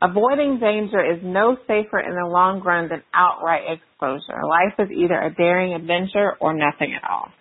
Avoiding 0.02 0.61
danger 0.61 1.00
is 1.00 1.20
no 1.22 1.57
safer 1.66 1.98
in 1.98 2.14
the 2.14 2.28
long 2.28 2.61
run 2.61 2.88
than 2.88 3.02
outright 3.14 3.62
exposure. 3.72 4.42
Life 4.44 4.74
is 4.78 4.90
either 4.92 5.18
a 5.18 5.35
daring 5.35 5.72
adventure 5.72 6.35
or 6.40 6.52
nothing 6.52 6.92
at 6.94 7.09
all. 7.09 7.33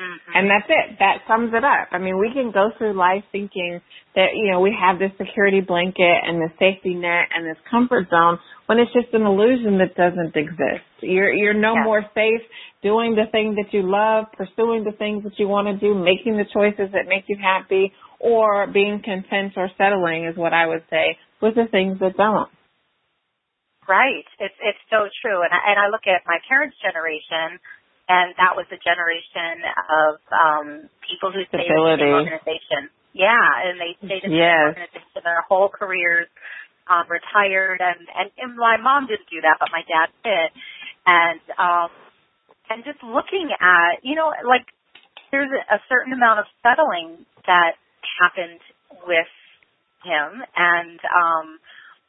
Mm-hmm. 0.00 0.32
And 0.32 0.48
that's 0.48 0.70
it. 0.70 0.96
That 0.98 1.20
sums 1.28 1.52
it 1.52 1.64
up. 1.64 1.92
I 1.92 1.98
mean, 1.98 2.16
we 2.16 2.32
can 2.32 2.52
go 2.52 2.70
through 2.78 2.96
life 2.96 3.24
thinking 3.32 3.80
that, 4.14 4.32
you 4.32 4.52
know, 4.52 4.60
we 4.60 4.72
have 4.72 4.98
this 4.98 5.12
security 5.18 5.60
blanket 5.60 6.24
and 6.24 6.40
this 6.40 6.54
safety 6.56 6.94
net 6.94 7.28
and 7.36 7.44
this 7.44 7.60
comfort 7.70 8.08
zone 8.08 8.38
when 8.70 8.78
it's 8.78 8.94
just 8.94 9.10
an 9.18 9.26
illusion 9.26 9.82
that 9.82 9.98
doesn't 9.98 10.38
exist. 10.38 10.86
You're, 11.02 11.34
you're 11.34 11.58
no 11.58 11.74
yeah. 11.74 11.82
more 11.82 12.06
safe 12.14 12.38
doing 12.86 13.18
the 13.18 13.26
thing 13.34 13.58
that 13.58 13.74
you 13.74 13.82
love, 13.82 14.30
pursuing 14.30 14.86
the 14.86 14.94
things 14.94 15.26
that 15.26 15.34
you 15.42 15.50
want 15.50 15.66
to 15.66 15.74
do, 15.74 15.90
making 15.98 16.38
the 16.38 16.46
choices 16.46 16.94
that 16.94 17.10
make 17.10 17.26
you 17.26 17.34
happy, 17.34 17.90
or 18.22 18.70
being 18.70 19.02
content 19.02 19.58
or 19.58 19.74
settling 19.74 20.30
is 20.30 20.38
what 20.38 20.54
I 20.54 20.70
would 20.70 20.86
say 20.86 21.18
with 21.42 21.58
the 21.58 21.66
things 21.66 21.98
that 21.98 22.14
don't. 22.14 22.46
Right. 23.90 24.22
It's 24.38 24.54
it's 24.62 24.84
so 24.86 25.10
true. 25.18 25.42
And 25.42 25.50
I, 25.50 25.74
and 25.74 25.76
I 25.82 25.90
look 25.90 26.06
at 26.06 26.22
my 26.30 26.38
parents' 26.46 26.78
generation 26.78 27.58
and 28.06 28.38
that 28.38 28.54
was 28.54 28.70
a 28.70 28.78
generation 28.78 29.66
of 29.66 30.14
um, 30.30 30.66
people 31.10 31.34
who 31.34 31.42
stayed 31.50 31.66
Stability. 31.66 32.06
in 32.06 32.10
the 32.10 32.22
same 32.22 32.38
organization. 32.38 32.82
Yeah, 33.18 33.66
and 33.66 33.82
they 33.82 33.98
stayed 33.98 34.22
in 34.22 34.30
yes. 34.30 34.78
the 34.78 34.78
organization 34.78 35.10
their 35.26 35.42
whole 35.50 35.68
careers, 35.68 36.30
um, 36.88 37.04
retired, 37.10 37.80
and, 37.80 38.00
and 38.14 38.28
and 38.38 38.56
my 38.56 38.76
mom 38.76 39.06
didn't 39.06 39.28
do 39.30 39.40
that, 39.42 39.56
but 39.60 39.68
my 39.72 39.82
dad 39.84 40.08
did, 40.24 40.50
and 41.06 41.40
um, 41.58 41.90
and 42.70 42.84
just 42.84 43.02
looking 43.02 43.50
at 43.60 44.00
you 44.02 44.14
know 44.16 44.32
like 44.46 44.64
there's 45.30 45.50
a 45.50 45.78
certain 45.88 46.12
amount 46.12 46.40
of 46.40 46.46
settling 46.62 47.26
that 47.46 47.78
happened 48.20 48.60
with 49.06 49.30
him, 50.04 50.42
and 50.56 50.98
um, 51.10 51.46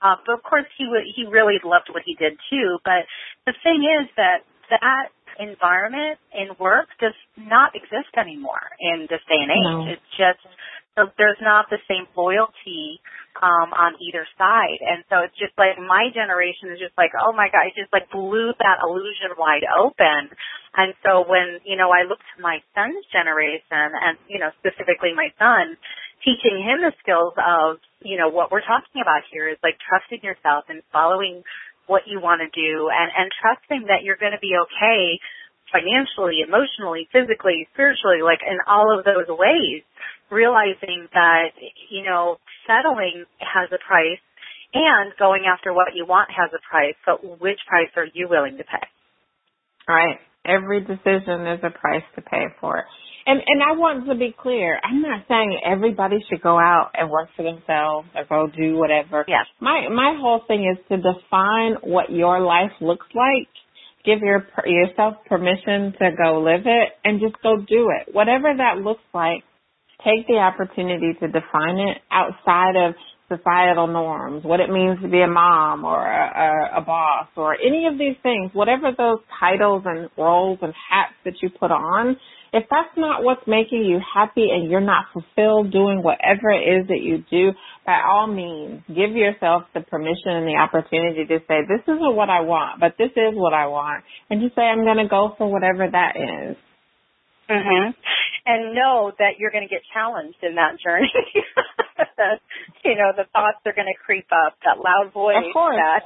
uh, 0.01 0.15
but 0.25 0.33
of 0.33 0.43
course 0.43 0.65
he 0.77 0.85
w- 0.85 1.05
he 1.15 1.25
really 1.27 1.59
loved 1.63 1.89
what 1.91 2.03
he 2.05 2.15
did 2.15 2.37
too. 2.49 2.77
But 2.83 3.05
the 3.45 3.53
thing 3.63 3.83
is 3.85 4.09
that 4.17 4.45
that 4.69 5.11
environment 5.39 6.19
in 6.33 6.53
work 6.59 6.87
does 6.99 7.15
not 7.37 7.75
exist 7.75 8.11
anymore 8.17 8.61
in 8.79 9.07
this 9.09 9.21
day 9.27 9.39
and 9.41 9.51
age. 9.51 9.63
No. 9.63 9.87
It's 9.87 10.09
just 10.17 10.43
there's 11.17 11.41
not 11.41 11.69
the 11.69 11.81
same 11.87 12.05
loyalty 12.15 13.01
um 13.39 13.71
on 13.71 13.95
either 14.03 14.27
side. 14.37 14.83
And 14.83 15.07
so 15.07 15.23
it's 15.23 15.37
just 15.39 15.55
like 15.55 15.79
my 15.79 16.11
generation 16.13 16.69
is 16.75 16.79
just 16.83 16.95
like, 16.99 17.15
oh 17.15 17.31
my 17.31 17.47
God, 17.47 17.65
it 17.65 17.79
just 17.79 17.93
like 17.95 18.11
blew 18.11 18.51
that 18.59 18.83
illusion 18.83 19.33
wide 19.39 19.63
open. 19.63 20.29
And 20.75 20.93
so 21.03 21.27
when, 21.27 21.59
you 21.67 21.75
know, 21.75 21.91
I 21.91 22.07
look 22.07 22.19
to 22.19 22.37
my 22.39 22.63
son's 22.71 23.03
generation 23.11 23.91
and, 23.91 24.15
you 24.31 24.39
know, 24.39 24.55
specifically 24.63 25.11
my 25.11 25.31
son, 25.35 25.75
teaching 26.23 26.63
him 26.63 26.79
the 26.79 26.95
skills 27.03 27.35
of, 27.35 27.83
you 27.99 28.15
know, 28.15 28.31
what 28.31 28.51
we're 28.51 28.63
talking 28.63 29.03
about 29.03 29.27
here 29.31 29.51
is 29.51 29.59
like 29.63 29.75
trusting 29.83 30.23
yourself 30.23 30.71
and 30.71 30.79
following 30.91 31.43
what 31.87 32.07
you 32.07 32.23
want 32.23 32.39
to 32.39 32.47
do 32.55 32.87
and, 32.87 33.11
and 33.11 33.27
trusting 33.35 33.91
that 33.91 34.07
you're 34.07 34.19
going 34.19 34.31
to 34.31 34.39
be 34.39 34.55
okay 34.55 35.19
financially, 35.71 36.43
emotionally, 36.45 37.07
physically, 37.11 37.67
spiritually, 37.73 38.21
like 38.21 38.43
in 38.43 38.59
all 38.67 38.91
of 38.91 39.03
those 39.03 39.27
ways, 39.27 39.81
realizing 40.29 41.07
that, 41.15 41.55
you 41.89 42.03
know, 42.03 42.37
settling 42.67 43.25
has 43.39 43.71
a 43.71 43.79
price 43.81 44.21
and 44.73 45.11
going 45.19 45.43
after 45.47 45.73
what 45.73 45.95
you 45.95 46.05
want 46.05 46.29
has 46.31 46.51
a 46.55 46.61
price, 46.63 46.95
but 47.05 47.23
which 47.41 47.59
price 47.67 47.91
are 47.97 48.07
you 48.13 48.27
willing 48.29 48.57
to 48.57 48.63
pay? 48.63 48.87
Right. 49.87 50.19
Every 50.45 50.81
decision 50.81 51.47
is 51.47 51.59
a 51.63 51.69
price 51.69 52.03
to 52.15 52.21
pay 52.21 52.45
for. 52.59 52.79
it. 52.79 52.85
And 53.25 53.39
and 53.45 53.61
I 53.61 53.77
want 53.77 54.07
to 54.07 54.15
be 54.15 54.33
clear. 54.35 54.79
I'm 54.83 55.01
not 55.01 55.25
saying 55.27 55.59
everybody 55.63 56.17
should 56.29 56.41
go 56.41 56.57
out 56.57 56.91
and 56.95 57.09
work 57.09 57.29
for 57.35 57.43
themselves 57.43 58.07
or 58.15 58.25
go 58.25 58.47
do 58.49 58.77
whatever. 58.77 59.25
Yes. 59.27 59.45
My 59.59 59.87
my 59.93 60.17
whole 60.19 60.41
thing 60.47 60.65
is 60.65 60.83
to 60.89 60.97
define 60.97 61.77
what 61.83 62.11
your 62.11 62.41
life 62.41 62.71
looks 62.81 63.05
like. 63.13 63.47
Give 64.05 64.19
your 64.19 64.47
yourself 64.65 65.15
permission 65.27 65.93
to 65.99 66.11
go 66.17 66.41
live 66.41 66.65
it 66.65 66.89
and 67.03 67.19
just 67.19 67.35
go 67.43 67.57
do 67.57 67.91
it. 67.91 68.13
Whatever 68.13 68.53
that 68.57 68.81
looks 68.81 69.03
like, 69.13 69.43
take 70.03 70.27
the 70.27 70.37
opportunity 70.37 71.13
to 71.19 71.27
define 71.27 71.77
it 71.77 71.97
outside 72.11 72.75
of 72.75 72.95
societal 73.29 73.87
norms, 73.87 74.43
what 74.43 74.59
it 74.59 74.69
means 74.69 74.99
to 75.01 75.07
be 75.07 75.21
a 75.21 75.27
mom 75.27 75.85
or 75.85 76.05
a, 76.05 76.73
a, 76.75 76.79
a 76.79 76.81
boss 76.81 77.27
or 77.37 77.55
any 77.55 77.87
of 77.87 77.97
these 77.97 78.15
things, 78.23 78.51
whatever 78.53 78.91
those 78.97 79.19
titles 79.39 79.83
and 79.85 80.09
roles 80.17 80.59
and 80.61 80.73
hats 80.89 81.13
that 81.23 81.35
you 81.41 81.49
put 81.49 81.71
on, 81.71 82.17
if 82.53 82.67
that's 82.69 82.91
not 82.97 83.23
what's 83.23 83.47
making 83.47 83.85
you 83.85 83.99
happy 84.03 84.47
and 84.51 84.69
you're 84.69 84.83
not 84.83 85.05
fulfilled 85.13 85.71
doing 85.71 86.03
whatever 86.03 86.51
it 86.51 86.67
is 86.67 86.87
that 86.87 86.99
you 86.99 87.23
do, 87.31 87.55
by 87.85 88.03
all 88.03 88.27
means, 88.27 88.83
give 88.87 89.15
yourself 89.15 89.63
the 89.73 89.79
permission 89.79 90.35
and 90.35 90.47
the 90.47 90.59
opportunity 90.59 91.23
to 91.25 91.39
say, 91.47 91.63
this 91.63 91.81
isn't 91.87 92.15
what 92.15 92.29
I 92.29 92.41
want, 92.41 92.81
but 92.81 92.95
this 92.97 93.11
is 93.15 93.33
what 93.35 93.53
I 93.53 93.67
want. 93.67 94.03
And 94.29 94.41
just 94.41 94.55
say, 94.55 94.63
I'm 94.63 94.83
going 94.83 94.99
to 94.99 95.07
go 95.07 95.33
for 95.37 95.47
whatever 95.47 95.87
that 95.87 96.19
is. 96.19 96.57
Mhm. 97.49 97.95
And 98.45 98.75
know 98.75 99.11
that 99.17 99.39
you're 99.39 99.51
going 99.51 99.67
to 99.67 99.71
get 99.71 99.83
challenged 99.93 100.39
in 100.41 100.55
that 100.55 100.79
journey. 100.79 101.11
you 102.83 102.95
know, 102.95 103.11
the 103.15 103.25
thoughts 103.31 103.59
are 103.65 103.73
going 103.73 103.91
to 103.91 103.99
creep 104.05 104.27
up. 104.31 104.55
That 104.63 104.79
loud 104.79 105.13
voice. 105.13 105.35
That 105.53 106.03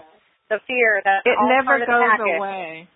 the 0.50 0.60
fear. 0.68 1.02
That 1.04 1.22
it 1.26 1.38
never 1.48 1.80
goes 1.80 2.18
the 2.18 2.88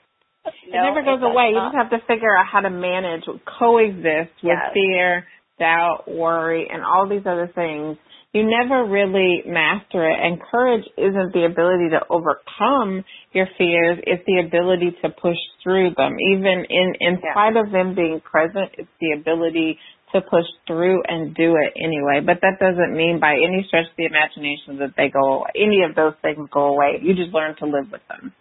No, 0.45 0.51
it 0.51 0.83
never 0.83 1.03
goes 1.03 1.21
away. 1.23 1.51
You 1.51 1.59
just 1.59 1.75
have 1.75 1.89
to 1.91 1.99
figure 2.07 2.35
out 2.37 2.45
how 2.47 2.61
to 2.61 2.69
manage, 2.69 3.25
coexist 3.45 4.31
with 4.41 4.57
Yes. 4.57 4.73
fear, 4.73 5.27
doubt, 5.59 6.07
worry, 6.07 6.69
and 6.69 6.83
all 6.83 7.07
these 7.07 7.25
other 7.25 7.47
things. 7.47 7.97
You 8.31 8.43
never 8.43 8.85
really 8.85 9.41
master 9.45 10.07
it. 10.07 10.19
And 10.21 10.39
courage 10.39 10.85
isn't 10.97 11.33
the 11.33 11.45
ability 11.45 11.89
to 11.89 12.05
overcome 12.09 13.03
your 13.33 13.47
fears, 13.57 13.99
it's 14.05 14.23
the 14.25 14.39
ability 14.45 14.91
to 15.01 15.09
push 15.09 15.37
through 15.63 15.95
them. 15.95 16.15
Even 16.19 16.65
in, 16.69 16.93
in 16.99 17.17
spite 17.31 17.57
of 17.57 17.71
them 17.71 17.95
being 17.95 18.21
present, 18.21 18.69
it's 18.77 18.89
the 19.01 19.13
ability 19.19 19.79
to 20.13 20.21
push 20.21 20.45
through 20.67 21.01
and 21.07 21.35
do 21.35 21.55
it 21.57 21.73
anyway. 21.75 22.21
But 22.25 22.41
that 22.41 22.57
doesn't 22.59 22.95
mean 22.95 23.19
by 23.19 23.33
any 23.33 23.63
stretch 23.67 23.89
of 23.89 23.97
the 23.97 24.05
imagination 24.05 24.77
that 24.79 24.93
they 24.95 25.09
go, 25.09 25.41
away. 25.41 25.49
any 25.55 25.81
of 25.87 25.95
those 25.95 26.13
things 26.21 26.47
go 26.51 26.73
away. 26.73 26.99
You 27.01 27.15
just 27.15 27.33
learn 27.33 27.55
to 27.57 27.65
live 27.65 27.91
with 27.91 28.01
them. 28.07 28.33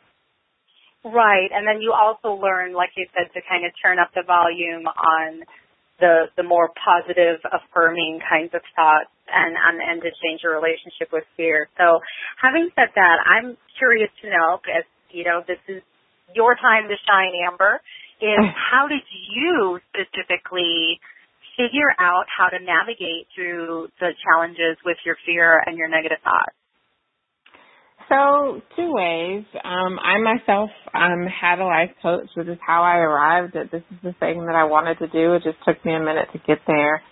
Right, 1.05 1.49
and 1.55 1.67
then 1.67 1.81
you 1.81 1.95
also 1.95 2.35
learn, 2.41 2.75
like 2.75 2.91
you 2.97 3.07
said, 3.15 3.31
to 3.33 3.41
kind 3.49 3.65
of 3.65 3.73
turn 3.83 3.99
up 3.99 4.11
the 4.15 4.27
volume 4.27 4.87
on 4.87 5.47
the 6.01 6.27
the 6.37 6.43
more 6.43 6.71
positive, 6.75 7.39
affirming 7.47 8.19
kinds 8.29 8.51
of 8.55 8.63
thoughts, 8.75 9.11
and 9.31 9.55
and, 9.55 9.79
and 9.79 10.03
to 10.03 10.11
change 10.23 10.43
your 10.43 10.59
relationship 10.59 11.11
with 11.13 11.25
fear. 11.37 11.69
So, 11.79 12.01
having 12.43 12.71
said 12.75 12.91
that, 12.95 13.17
I'm 13.27 13.57
curious 13.79 14.11
to 14.23 14.31
know, 14.31 14.59
as 14.67 14.85
you 15.11 15.25
know, 15.25 15.43
this 15.47 15.63
is 15.69 15.83
your 16.35 16.55
time 16.59 16.91
to 16.91 16.97
shine, 17.07 17.35
Amber. 17.47 17.81
Is 18.21 18.43
oh. 18.43 18.51
how 18.51 18.89
did 18.91 19.07
you 19.31 19.79
specifically 19.95 20.99
figure 21.57 21.95
out 21.99 22.27
how 22.27 22.51
to 22.51 22.59
navigate 22.59 23.31
through 23.35 23.89
the 24.01 24.11
challenges 24.27 24.79
with 24.85 24.99
your 25.07 25.17
fear 25.27 25.63
and 25.67 25.79
your 25.79 25.89
negative 25.89 26.19
thoughts? 26.23 26.55
So 28.09 28.63
two 28.75 28.93
ways. 28.93 29.45
Um, 29.65 29.99
I 30.01 30.19
myself 30.19 30.71
um, 30.95 31.27
had 31.29 31.61
a 31.61 31.65
life 31.65 31.91
coach, 32.03 32.29
which 32.37 32.49
is 32.49 32.59
how 32.67 32.83
I 32.83 32.97
arrived 32.97 33.55
at 33.57 33.71
this 33.71 33.83
is 33.91 33.99
the 34.03 34.15
thing 34.19 34.47
that 34.47 34.55
I 34.55 34.65
wanted 34.65 34.99
to 34.99 35.09
do. 35.09 35.35
It 35.35 35.43
just 35.43 35.59
took 35.67 35.85
me 35.85 35.95
a 35.95 36.01
minute 36.01 36.29
to 36.33 36.39
get 36.47 36.59
there. 36.67 37.03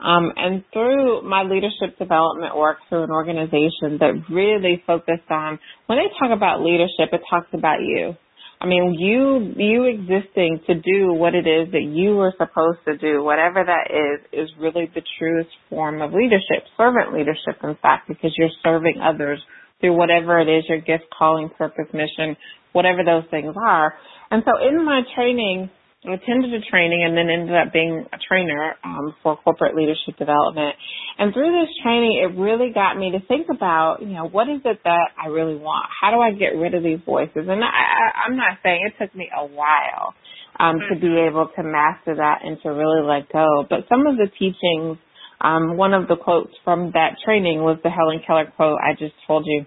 Um, 0.00 0.32
and 0.36 0.64
through 0.72 1.22
my 1.22 1.42
leadership 1.42 1.98
development 1.98 2.56
work 2.56 2.78
through 2.88 3.04
an 3.04 3.10
organization 3.10 3.96
that 4.00 4.12
really 4.30 4.82
focused 4.86 5.30
on 5.30 5.58
when 5.86 5.98
they 5.98 6.08
talk 6.20 6.36
about 6.36 6.60
leadership, 6.60 7.12
it 7.12 7.20
talks 7.30 7.48
about 7.52 7.80
you. 7.80 8.14
I 8.60 8.66
mean, 8.66 8.96
you 8.98 9.52
you 9.56 9.84
existing 9.84 10.60
to 10.66 10.74
do 10.74 11.12
what 11.12 11.34
it 11.34 11.46
is 11.46 11.72
that 11.72 11.84
you 11.84 12.16
were 12.16 12.32
supposed 12.38 12.80
to 12.88 12.96
do, 12.96 13.22
whatever 13.22 13.62
that 13.64 13.92
is, 13.92 14.48
is 14.48 14.50
really 14.58 14.90
the 14.94 15.02
truest 15.18 15.50
form 15.68 16.00
of 16.00 16.12
leadership, 16.12 16.64
servant 16.76 17.12
leadership, 17.12 17.60
in 17.62 17.76
fact, 17.82 18.08
because 18.08 18.32
you're 18.38 18.56
serving 18.64 19.00
others 19.04 19.40
through 19.80 19.96
whatever 19.96 20.38
it 20.40 20.48
is 20.48 20.64
your 20.68 20.80
gift, 20.80 21.04
calling, 21.16 21.50
purpose, 21.56 21.86
mission, 21.92 22.36
whatever 22.72 23.04
those 23.04 23.24
things 23.30 23.54
are. 23.56 23.94
And 24.30 24.42
so 24.44 24.52
in 24.66 24.84
my 24.84 25.02
training, 25.14 25.70
I 26.06 26.14
attended 26.14 26.54
a 26.54 26.62
training 26.70 27.02
and 27.02 27.16
then 27.16 27.28
ended 27.28 27.56
up 27.56 27.72
being 27.72 28.06
a 28.12 28.18
trainer 28.28 28.76
um, 28.84 29.14
for 29.22 29.36
corporate 29.36 29.74
leadership 29.74 30.16
development. 30.18 30.76
And 31.18 31.32
through 31.32 31.50
this 31.50 31.72
training, 31.82 32.22
it 32.22 32.38
really 32.38 32.70
got 32.72 32.96
me 32.96 33.10
to 33.12 33.20
think 33.26 33.48
about, 33.50 33.98
you 34.02 34.14
know, 34.14 34.28
what 34.28 34.48
is 34.48 34.60
it 34.64 34.80
that 34.84 35.08
I 35.18 35.28
really 35.28 35.56
want? 35.56 35.86
How 36.00 36.10
do 36.12 36.20
I 36.20 36.30
get 36.32 36.54
rid 36.54 36.74
of 36.74 36.84
these 36.84 37.00
voices? 37.04 37.48
And 37.48 37.64
I, 37.64 37.66
I, 37.66 38.26
I'm 38.26 38.36
not 38.36 38.58
saying 38.62 38.86
it 38.86 39.02
took 39.02 39.14
me 39.16 39.28
a 39.34 39.46
while 39.46 40.14
um, 40.60 40.76
to 40.88 41.00
be 41.00 41.10
able 41.26 41.50
to 41.56 41.62
master 41.62 42.14
that 42.16 42.40
and 42.44 42.58
to 42.62 42.68
really 42.68 43.02
let 43.02 43.32
go. 43.32 43.66
But 43.68 43.88
some 43.88 44.06
of 44.06 44.16
the 44.16 44.30
teachings 44.38 44.98
um, 45.40 45.76
one 45.76 45.94
of 45.94 46.08
the 46.08 46.16
quotes 46.16 46.52
from 46.64 46.92
that 46.92 47.16
training 47.24 47.60
was 47.60 47.78
the 47.82 47.90
Helen 47.90 48.20
Keller 48.26 48.52
quote 48.56 48.78
I 48.82 48.92
just 48.98 49.14
told 49.26 49.44
you. 49.46 49.66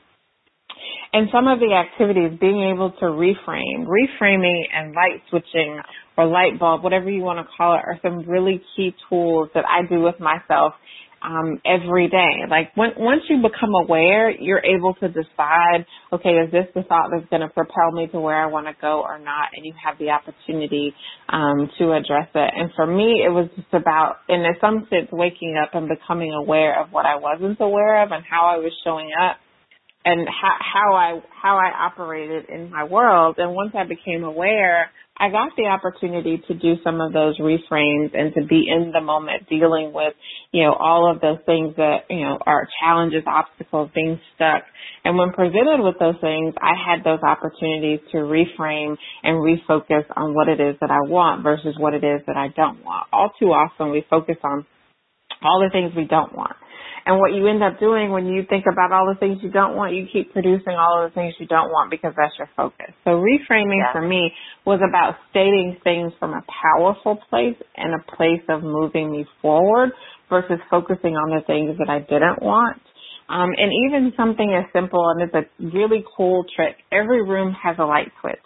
And 1.11 1.27
some 1.33 1.47
of 1.47 1.59
the 1.59 1.73
activities, 1.73 2.37
being 2.39 2.71
able 2.71 2.91
to 2.91 3.05
reframe, 3.05 3.87
reframing 3.87 4.63
and 4.71 4.93
light 4.93 5.21
switching 5.29 5.79
or 6.15 6.27
light 6.27 6.59
bulb, 6.59 6.83
whatever 6.83 7.09
you 7.09 7.23
want 7.23 7.39
to 7.39 7.51
call 7.57 7.73
it, 7.73 7.81
are 7.85 7.99
some 8.03 8.29
really 8.29 8.61
key 8.75 8.93
tools 9.09 9.49
that 9.55 9.65
I 9.65 9.87
do 9.87 10.01
with 10.01 10.19
myself 10.19 10.73
um, 11.21 11.61
every 11.65 12.07
day. 12.09 12.45
Like 12.49 12.71
when, 12.75 12.91
once 12.97 13.21
you 13.29 13.37
become 13.37 13.71
aware, 13.83 14.29
you're 14.29 14.63
able 14.63 14.93
to 14.95 15.07
decide, 15.07 15.85
okay, 16.13 16.29
is 16.29 16.51
this 16.51 16.65
the 16.75 16.83
thought 16.83 17.09
that's 17.11 17.29
going 17.29 17.41
to 17.41 17.49
propel 17.49 17.91
me 17.93 18.07
to 18.07 18.19
where 18.19 18.41
I 18.41 18.47
want 18.47 18.67
to 18.67 18.73
go 18.79 19.01
or 19.01 19.19
not? 19.19 19.49
And 19.55 19.65
you 19.65 19.73
have 19.83 19.97
the 19.99 20.09
opportunity 20.11 20.93
um, 21.29 21.69
to 21.79 21.93
address 21.93 22.29
it. 22.33 22.51
And 22.55 22.71
for 22.75 22.87
me, 22.87 23.23
it 23.25 23.31
was 23.31 23.49
just 23.55 23.73
about, 23.73 24.17
in 24.27 24.43
some 24.61 24.87
sense, 24.89 25.09
waking 25.11 25.55
up 25.61 25.71
and 25.73 25.89
becoming 25.89 26.33
aware 26.33 26.81
of 26.81 26.91
what 26.91 27.05
I 27.05 27.15
wasn't 27.17 27.59
aware 27.59 28.03
of 28.03 28.11
and 28.11 28.23
how 28.29 28.47
I 28.47 28.57
was 28.57 28.71
showing 28.83 29.11
up 29.19 29.37
and 30.05 30.27
how, 30.27 30.55
how 30.59 30.95
I 30.95 31.19
how 31.41 31.57
I 31.57 31.87
operated 31.87 32.49
in 32.49 32.71
my 32.71 32.85
world. 32.85 33.35
And 33.37 33.53
once 33.53 33.71
I 33.75 33.83
became 33.83 34.23
aware, 34.23 34.89
I 35.19 35.29
got 35.29 35.51
the 35.57 35.65
opportunity 35.65 36.41
to 36.47 36.53
do 36.53 36.75
some 36.83 37.01
of 37.01 37.11
those 37.11 37.37
reframes 37.39 38.15
and 38.17 38.33
to 38.35 38.45
be 38.47 38.65
in 38.69 38.91
the 38.93 39.01
moment 39.01 39.49
dealing 39.49 39.91
with, 39.93 40.13
you 40.51 40.63
know, 40.63 40.73
all 40.73 41.11
of 41.11 41.19
those 41.19 41.39
things 41.45 41.75
that, 41.75 42.07
you 42.09 42.21
know, 42.21 42.39
are 42.45 42.67
challenges, 42.81 43.23
obstacles, 43.27 43.89
being 43.93 44.19
stuck. 44.35 44.63
And 45.03 45.17
when 45.17 45.31
presented 45.33 45.83
with 45.83 45.99
those 45.99 46.15
things, 46.21 46.55
I 46.61 46.71
had 46.73 47.03
those 47.03 47.19
opportunities 47.21 47.99
to 48.13 48.17
reframe 48.19 48.95
and 49.23 49.37
refocus 49.43 50.05
on 50.15 50.33
what 50.33 50.47
it 50.47 50.61
is 50.61 50.77
that 50.79 50.89
I 50.89 51.09
want 51.09 51.43
versus 51.43 51.75
what 51.77 51.93
it 51.93 52.03
is 52.03 52.21
that 52.27 52.37
I 52.37 52.47
don't 52.55 52.83
want. 52.85 53.07
All 53.11 53.31
too 53.39 53.51
often 53.51 53.91
we 53.91 54.05
focus 54.09 54.37
on 54.43 54.65
all 55.43 55.59
the 55.59 55.69
things 55.71 55.91
we 55.95 56.05
don't 56.05 56.33
want. 56.35 56.55
And 57.05 57.19
what 57.19 57.33
you 57.33 57.47
end 57.47 57.63
up 57.63 57.79
doing 57.79 58.11
when 58.11 58.25
you 58.25 58.43
think 58.49 58.65
about 58.71 58.91
all 58.91 59.11
the 59.11 59.19
things 59.19 59.39
you 59.41 59.49
don't 59.49 59.75
want, 59.75 59.95
you 59.95 60.05
keep 60.11 60.33
producing 60.33 60.73
all 60.73 61.03
of 61.03 61.11
the 61.11 61.15
things 61.15 61.33
you 61.39 61.47
don't 61.47 61.69
want 61.69 61.89
because 61.91 62.13
that's 62.17 62.33
your 62.37 62.49
focus. 62.55 62.93
So 63.03 63.11
reframing 63.21 63.79
Yeah. 63.79 63.91
for 63.91 64.01
me 64.01 64.33
was 64.65 64.81
about 64.81 65.17
stating 65.29 65.77
things 65.83 66.13
from 66.19 66.33
a 66.33 66.43
powerful 66.47 67.15
place 67.29 67.57
and 67.75 67.93
a 67.93 68.03
place 68.15 68.43
of 68.49 68.63
moving 68.63 69.11
me 69.11 69.25
forward 69.41 69.91
versus 70.29 70.59
focusing 70.69 71.15
on 71.15 71.29
the 71.35 71.41
things 71.41 71.77
that 71.77 71.89
I 71.89 71.99
didn't 71.99 72.41
want. 72.41 72.81
Um, 73.29 73.53
and 73.57 73.71
even 73.85 74.13
something 74.17 74.53
as 74.55 74.65
simple, 74.73 75.09
and 75.09 75.21
it's 75.21 75.35
a 75.35 75.45
really 75.77 76.03
cool 76.17 76.43
trick, 76.55 76.77
every 76.91 77.23
room 77.23 77.53
has 77.53 77.77
a 77.77 77.85
light 77.85 78.11
switch. 78.21 78.39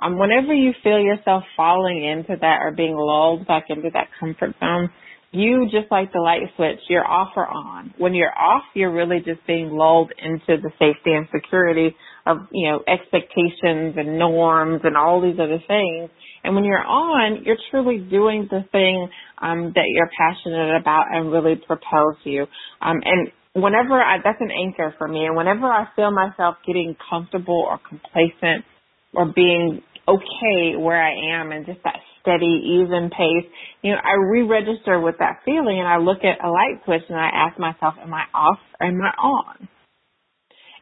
Um, 0.00 0.18
whenever 0.18 0.52
you 0.52 0.72
feel 0.82 0.98
yourself 0.98 1.44
falling 1.56 2.04
into 2.04 2.36
that 2.40 2.58
or 2.60 2.72
being 2.72 2.96
lulled 2.96 3.46
back 3.46 3.66
into 3.70 3.88
that 3.94 4.08
comfort 4.20 4.54
zone, 4.60 4.90
you 5.36 5.68
just 5.70 5.90
like 5.90 6.12
the 6.12 6.20
light 6.20 6.42
switch, 6.56 6.80
you're 6.88 7.06
off 7.06 7.30
or 7.36 7.46
on. 7.46 7.92
When 7.98 8.14
you're 8.14 8.36
off, 8.36 8.62
you're 8.74 8.92
really 8.92 9.18
just 9.18 9.46
being 9.46 9.70
lulled 9.70 10.12
into 10.18 10.60
the 10.62 10.70
safety 10.78 11.12
and 11.12 11.28
security 11.34 11.94
of, 12.26 12.38
you 12.52 12.70
know, 12.70 12.80
expectations 12.88 13.94
and 13.96 14.18
norms 14.18 14.80
and 14.84 14.96
all 14.96 15.20
these 15.20 15.38
other 15.38 15.62
things. 15.68 16.10
And 16.42 16.54
when 16.54 16.64
you're 16.64 16.84
on, 16.84 17.44
you're 17.44 17.58
truly 17.70 17.98
doing 17.98 18.48
the 18.50 18.64
thing 18.72 19.08
um, 19.42 19.72
that 19.74 19.84
you're 19.88 20.10
passionate 20.16 20.76
about 20.80 21.06
and 21.12 21.30
really 21.30 21.56
propels 21.56 22.16
you. 22.24 22.46
Um, 22.80 23.00
and 23.04 23.30
whenever 23.52 24.00
I, 24.00 24.18
that's 24.22 24.40
an 24.40 24.50
anchor 24.50 24.94
for 24.96 25.08
me. 25.08 25.26
And 25.26 25.36
whenever 25.36 25.66
I 25.66 25.86
feel 25.96 26.10
myself 26.10 26.56
getting 26.66 26.96
comfortable 27.10 27.66
or 27.68 27.78
complacent 27.88 28.64
or 29.12 29.32
being 29.34 29.82
okay 30.08 30.76
where 30.76 31.02
I 31.02 31.40
am 31.40 31.52
and 31.52 31.66
just 31.66 31.80
that 31.84 31.96
steady, 32.26 32.82
even 32.82 33.10
pace, 33.14 33.46
you 33.82 33.92
know, 33.92 33.98
I 34.02 34.18
re-register 34.18 34.98
with 34.98 35.14
that 35.20 35.46
feeling 35.46 35.78
and 35.78 35.86
I 35.86 35.98
look 35.98 36.26
at 36.26 36.42
a 36.42 36.50
light 36.50 36.82
switch 36.84 37.06
and 37.08 37.18
I 37.18 37.30
ask 37.30 37.58
myself, 37.58 37.94
am 38.02 38.12
I 38.12 38.24
off 38.34 38.58
or 38.80 38.88
am 38.88 39.00
I 39.00 39.14
on? 39.14 39.68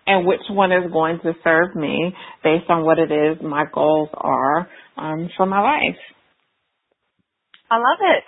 And 0.06 0.26
which 0.26 0.44
one 0.48 0.72
is 0.72 0.90
going 0.92 1.20
to 1.22 1.32
serve 1.44 1.76
me 1.76 2.12
based 2.42 2.68
on 2.68 2.84
what 2.84 2.98
it 2.98 3.12
is 3.12 3.42
my 3.42 3.64
goals 3.72 4.08
are 4.14 4.68
um, 4.96 5.28
for 5.36 5.46
my 5.46 5.60
life. 5.60 6.00
I 7.70 7.76
love 7.76 8.00
it. 8.00 8.24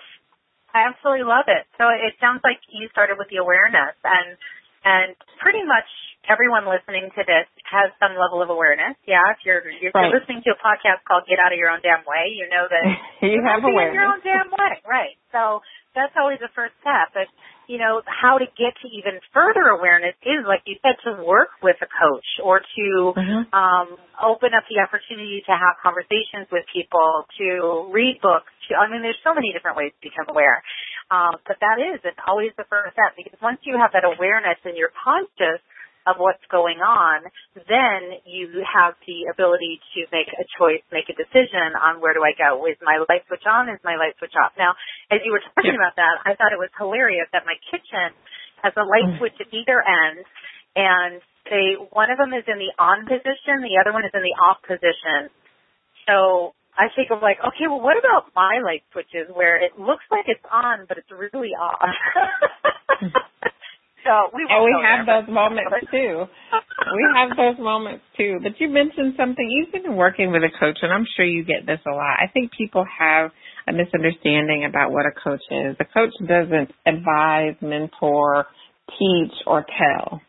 I 0.77 0.89
absolutely 0.93 1.25
love 1.25 1.49
it. 1.49 1.65
So 1.81 1.89
it 1.89 2.13
sounds 2.21 2.41
like 2.45 2.61
you 2.69 2.89
started 2.93 3.17
with 3.17 3.29
the 3.33 3.41
awareness 3.41 3.97
and 4.05 4.37
and 4.85 5.17
pretty 5.41 5.65
much 5.65 5.89
everyone 6.27 6.67
listening 6.67 7.11
to 7.15 7.23
this 7.23 7.47
has 7.67 7.91
some 7.99 8.15
level 8.19 8.43
of 8.43 8.51
awareness. 8.51 8.99
Yeah, 9.07 9.23
if 9.35 9.43
you're 9.47 9.63
if 9.63 9.95
right. 9.95 10.11
you're 10.11 10.15
listening 10.15 10.43
to 10.47 10.55
a 10.55 10.59
podcast 10.61 11.03
called 11.07 11.27
Get 11.27 11.39
Out 11.39 11.55
of 11.55 11.59
Your 11.59 11.71
Own 11.71 11.83
Damn 11.83 12.03
Way, 12.07 12.35
you 12.35 12.47
know 12.51 12.67
that 12.67 12.85
you 13.27 13.43
have 13.43 13.63
awareness. 13.63 13.95
Your 13.95 14.07
own 14.07 14.23
damn 14.23 14.51
way, 14.51 14.83
right? 14.87 15.17
So 15.31 15.63
that's 15.95 16.15
always 16.19 16.39
the 16.43 16.53
first 16.53 16.75
step. 16.83 17.15
But 17.15 17.31
you 17.67 17.83
know, 17.83 18.03
how 18.07 18.39
to 18.39 18.47
get 18.55 18.79
to 18.79 18.87
even 18.95 19.19
further 19.35 19.75
awareness 19.75 20.15
is, 20.23 20.47
like 20.47 20.63
you 20.71 20.79
said, 20.83 20.95
to 21.03 21.19
work 21.27 21.51
with 21.63 21.75
a 21.83 21.91
coach 21.91 22.29
or 22.43 22.63
to 22.63 22.87
mm-hmm. 23.11 23.43
um, 23.51 23.99
open 24.23 24.55
up 24.55 24.63
the 24.71 24.79
opportunity 24.79 25.43
to 25.51 25.55
have 25.55 25.75
conversations 25.83 26.47
with 26.55 26.63
people, 26.71 27.27
to 27.43 27.91
read 27.91 28.23
books. 28.23 28.51
To, 28.71 28.79
I 28.79 28.87
mean, 28.87 29.03
there's 29.03 29.19
so 29.27 29.35
many 29.35 29.51
different 29.51 29.75
ways 29.75 29.91
to 29.99 30.03
become 30.03 30.31
aware. 30.31 30.63
Um, 31.11 31.39
but 31.47 31.59
that 31.59 31.79
is, 31.79 32.03
it's 32.03 32.19
always 32.27 32.51
the 32.55 32.67
first 32.71 32.95
step 32.95 33.15
because 33.19 33.39
once 33.43 33.63
you 33.63 33.79
have 33.79 33.95
that 33.95 34.07
awareness 34.07 34.59
and 34.67 34.79
you're 34.79 34.95
conscious 34.95 35.63
of 36.07 36.23
what's 36.23 36.43
going 36.49 36.79
on, 36.79 37.27
then 37.67 38.23
you 38.23 38.63
have 38.63 38.95
the 39.05 39.27
ability 39.27 39.83
to 39.99 40.07
make 40.15 40.31
a 40.31 40.47
choice, 40.55 40.81
make 40.95 41.11
a 41.11 41.17
decision 41.19 41.75
on 41.75 41.99
where 41.99 42.15
do 42.15 42.23
I 42.23 42.31
go? 42.39 42.63
Is 42.71 42.79
my 42.81 43.03
light 43.11 43.27
switch 43.27 43.43
on? 43.43 43.67
Is 43.69 43.83
my 43.83 43.99
light 43.99 44.15
switch 44.23 44.39
off? 44.39 44.55
Now, 44.55 44.79
as 45.11 45.19
you 45.27 45.35
were 45.35 45.43
talking 45.43 45.75
yeah. 45.75 45.83
about 45.83 45.99
that, 45.99 46.23
I 46.23 46.39
thought 46.39 46.55
it 46.55 46.63
was 46.63 46.71
hilarious 46.79 47.27
that 47.35 47.43
my 47.43 47.59
kitchen 47.69 48.15
has 48.63 48.73
a 48.79 48.87
light 48.87 49.11
mm. 49.11 49.19
switch 49.19 49.35
at 49.43 49.51
either 49.51 49.83
end 49.83 50.23
and 50.79 51.19
they, 51.51 51.75
one 51.91 52.11
of 52.15 52.19
them 52.19 52.31
is 52.31 52.47
in 52.47 52.59
the 52.59 52.71
on 52.79 53.07
position, 53.07 53.67
the 53.67 53.83
other 53.83 53.91
one 53.91 54.07
is 54.07 54.15
in 54.15 54.23
the 54.23 54.37
off 54.39 54.63
position. 54.63 55.31
So 56.07 56.55
I 56.79 56.93
think 56.95 57.11
of 57.11 57.23
like, 57.23 57.41
okay, 57.41 57.67
well, 57.67 57.81
what 57.81 57.99
about 57.99 58.31
my 58.37 58.63
light 58.63 58.87
switches 58.93 59.27
where 59.33 59.57
it 59.57 59.75
looks 59.75 60.05
like 60.11 60.29
it's 60.29 60.45
on, 60.47 60.87
but 60.87 60.99
it's 60.99 61.11
really 61.11 61.57
off? 61.57 61.83
so 64.07 64.31
we 64.33 64.47
and 64.49 64.65
we 64.65 64.73
have 64.87 65.07
those 65.07 65.29
moments 65.33 65.75
too. 65.91 66.25
we 66.95 67.05
have 67.19 67.37
those 67.37 67.59
moments 67.59 68.05
too. 68.17 68.39
But 68.43 68.61
you 68.61 68.69
mentioned 68.71 69.15
something. 69.17 69.45
You've 69.51 69.73
been 69.73 69.97
working 69.97 70.31
with 70.31 70.43
a 70.43 70.53
coach, 70.59 70.79
and 70.83 70.93
I'm 70.93 71.07
sure 71.17 71.27
you 71.27 71.45
get 71.45 71.67
this 71.67 71.81
a 71.87 71.91
lot. 71.91 72.17
I 72.23 72.31
think 72.33 72.53
people 72.57 72.87
have 72.87 73.31
a 73.69 73.73
misunderstanding 73.73 74.65
about 74.65 74.93
what 74.93 75.07
a 75.07 75.13
coach 75.13 75.43
is. 75.51 75.77
A 75.81 75.85
coach 75.85 76.15
doesn't 76.23 76.71
advise, 76.87 77.57
mentor, 77.61 78.47
teach, 78.99 79.35
or 79.47 79.67
tell. 79.67 80.21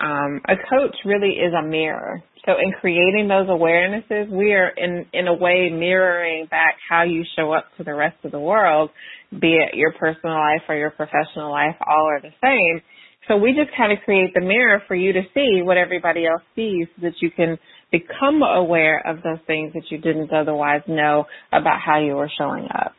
Um, 0.00 0.40
a 0.48 0.56
coach 0.56 0.96
really 1.04 1.38
is 1.38 1.54
a 1.54 1.62
mirror. 1.62 2.22
So 2.46 2.52
in 2.52 2.72
creating 2.80 3.28
those 3.28 3.48
awarenesses, 3.48 4.28
we 4.28 4.52
are 4.52 4.68
in, 4.76 5.06
in 5.14 5.28
a 5.28 5.34
way 5.34 5.70
mirroring 5.70 6.46
back 6.50 6.76
how 6.90 7.04
you 7.04 7.24
show 7.36 7.52
up 7.52 7.64
to 7.78 7.84
the 7.84 7.94
rest 7.94 8.16
of 8.24 8.32
the 8.32 8.40
world, 8.40 8.90
be 9.30 9.54
it 9.54 9.74
your 9.74 9.92
personal 9.92 10.36
life 10.36 10.62
or 10.68 10.76
your 10.76 10.90
professional 10.90 11.50
life, 11.50 11.76
all 11.80 12.06
are 12.06 12.20
the 12.20 12.34
same. 12.42 12.82
So 13.28 13.36
we 13.36 13.52
just 13.52 13.74
kind 13.76 13.92
of 13.92 13.98
create 14.04 14.34
the 14.34 14.40
mirror 14.40 14.82
for 14.86 14.94
you 14.94 15.12
to 15.12 15.22
see 15.32 15.62
what 15.62 15.76
everybody 15.76 16.26
else 16.26 16.42
sees 16.54 16.86
so 16.96 17.08
that 17.08 17.14
you 17.20 17.30
can 17.30 17.58
become 17.90 18.42
aware 18.42 19.00
of 19.06 19.22
those 19.22 19.38
things 19.46 19.72
that 19.74 19.84
you 19.90 19.98
didn't 19.98 20.32
otherwise 20.32 20.82
know 20.86 21.24
about 21.52 21.80
how 21.80 22.00
you 22.00 22.14
were 22.14 22.30
showing 22.36 22.68
up. 22.74 22.92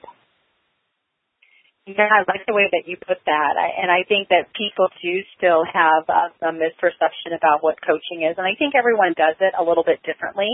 Yeah, 1.86 2.10
I 2.10 2.26
like 2.26 2.42
the 2.48 2.58
way 2.58 2.66
that 2.72 2.90
you 2.90 2.98
put 2.98 3.22
that, 3.30 3.54
I, 3.62 3.78
and 3.78 3.94
I 3.94 4.02
think 4.10 4.30
that 4.30 4.50
people 4.58 4.90
do 5.06 5.22
still 5.38 5.62
have 5.70 6.10
a, 6.10 6.50
a 6.50 6.52
misperception 6.52 7.38
about 7.38 7.62
what 7.62 7.78
coaching 7.86 8.26
is, 8.26 8.34
and 8.42 8.48
I 8.48 8.58
think 8.58 8.74
everyone 8.74 9.14
does 9.14 9.38
it 9.40 9.54
a 9.54 9.62
little 9.62 9.84
bit 9.84 10.02
differently. 10.02 10.50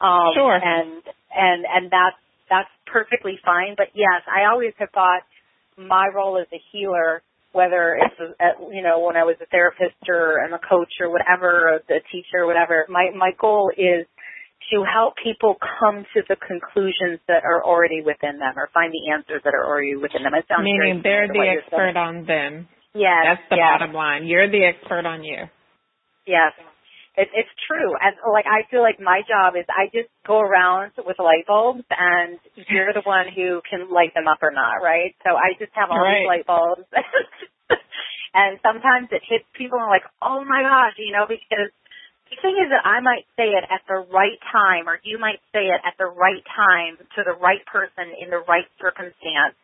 Um, 0.00 0.32
sure. 0.32 0.56
And 0.56 1.04
and 1.36 1.68
and 1.68 1.92
that's 1.92 2.16
that's 2.48 2.72
perfectly 2.86 3.36
fine. 3.44 3.74
But 3.76 3.92
yes, 3.92 4.24
I 4.24 4.48
always 4.48 4.72
have 4.78 4.88
thought 4.96 5.20
my 5.76 6.08
role 6.08 6.40
as 6.40 6.48
a 6.48 6.60
healer, 6.72 7.20
whether 7.52 7.98
it's 8.00 8.20
a, 8.20 8.74
you 8.74 8.82
know 8.82 9.00
when 9.00 9.16
I 9.16 9.24
was 9.24 9.36
a 9.42 9.46
therapist 9.46 9.98
or 10.08 10.44
I'm 10.44 10.52
a 10.52 10.58
coach 10.58 10.92
or 11.00 11.10
whatever, 11.10 11.74
or 11.74 11.80
the 11.88 12.00
teacher 12.12 12.44
or 12.44 12.46
whatever, 12.46 12.86
my 12.88 13.10
my 13.16 13.30
goal 13.38 13.70
is 13.76 14.06
to 14.70 14.84
help 14.86 15.14
people 15.22 15.56
come 15.58 16.06
to 16.14 16.22
the 16.28 16.36
conclusions 16.36 17.18
that 17.26 17.42
are 17.42 17.64
already 17.64 18.02
within 18.02 18.38
them 18.38 18.54
or 18.56 18.70
find 18.72 18.92
the 18.92 19.10
answers 19.10 19.42
that 19.42 19.54
are 19.54 19.66
already 19.66 19.96
within 19.96 20.22
them. 20.22 20.34
It 20.34 20.44
sounds 20.46 20.62
Meaning 20.62 21.00
they're 21.02 21.26
the 21.26 21.58
expert 21.58 21.96
on 21.96 22.24
them. 22.24 22.68
Yes. 22.94 23.26
That's 23.26 23.46
the 23.50 23.56
yes. 23.56 23.66
bottom 23.78 23.94
line. 23.94 24.26
You're 24.26 24.50
the 24.50 24.64
expert 24.64 25.06
on 25.06 25.24
you. 25.24 25.48
Yes. 26.26 26.52
It, 27.20 27.28
it's 27.36 27.52
true. 27.68 27.92
And 28.00 28.16
like 28.32 28.48
I 28.48 28.64
feel 28.72 28.80
like 28.80 28.96
my 28.96 29.20
job 29.28 29.52
is 29.52 29.68
I 29.68 29.92
just 29.92 30.08
go 30.24 30.40
around 30.40 30.96
with 30.96 31.20
light 31.20 31.44
bulbs 31.44 31.84
and 31.92 32.40
you're 32.56 32.96
the 32.96 33.04
one 33.04 33.28
who 33.28 33.60
can 33.68 33.92
light 33.92 34.16
them 34.16 34.24
up 34.24 34.40
or 34.40 34.48
not, 34.48 34.80
right? 34.80 35.12
So 35.20 35.36
I 35.36 35.52
just 35.60 35.76
have 35.76 35.92
all 35.92 36.00
right. 36.00 36.24
these 36.24 36.32
light 36.32 36.46
bulbs. 36.48 36.88
and 38.32 38.56
sometimes 38.64 39.12
it 39.12 39.20
hits 39.20 39.44
people 39.52 39.76
and 39.76 39.92
like, 39.92 40.08
oh 40.24 40.40
my 40.48 40.64
gosh, 40.64 40.96
you 40.96 41.12
know, 41.12 41.28
because 41.28 41.68
the 42.30 42.38
thing 42.38 42.56
is 42.62 42.70
that 42.70 42.86
I 42.86 43.02
might 43.02 43.26
say 43.34 43.52
it 43.52 43.66
at 43.66 43.82
the 43.90 44.06
right 44.06 44.38
time, 44.54 44.86
or 44.86 45.02
you 45.02 45.18
might 45.18 45.42
say 45.50 45.66
it 45.66 45.82
at 45.82 45.98
the 45.98 46.06
right 46.06 46.40
time 46.46 46.96
to 47.18 47.20
the 47.26 47.34
right 47.34 47.60
person 47.66 48.14
in 48.16 48.30
the 48.30 48.40
right 48.46 48.70
circumstance, 48.78 49.58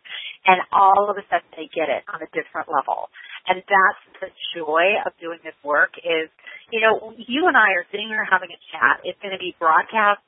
and 0.46 0.62
all 0.70 1.10
of 1.10 1.18
a 1.18 1.24
sudden 1.26 1.46
they 1.58 1.66
get 1.74 1.90
it 1.90 2.06
on 2.06 2.22
a 2.22 2.30
different 2.30 2.70
level. 2.70 3.10
And 3.50 3.62
that's 3.66 4.02
the 4.22 4.30
joy 4.54 4.98
of 5.02 5.14
doing 5.18 5.38
this 5.42 5.58
work 5.62 5.94
is, 5.98 6.30
you 6.70 6.80
know, 6.82 7.14
you 7.18 7.46
and 7.46 7.58
I 7.58 7.74
are 7.78 7.86
sitting 7.90 8.08
here 8.08 8.26
having 8.26 8.50
a 8.50 8.60
chat. 8.70 9.02
It's 9.02 9.18
going 9.22 9.34
to 9.34 9.42
be 9.42 9.54
broadcast. 9.58 10.22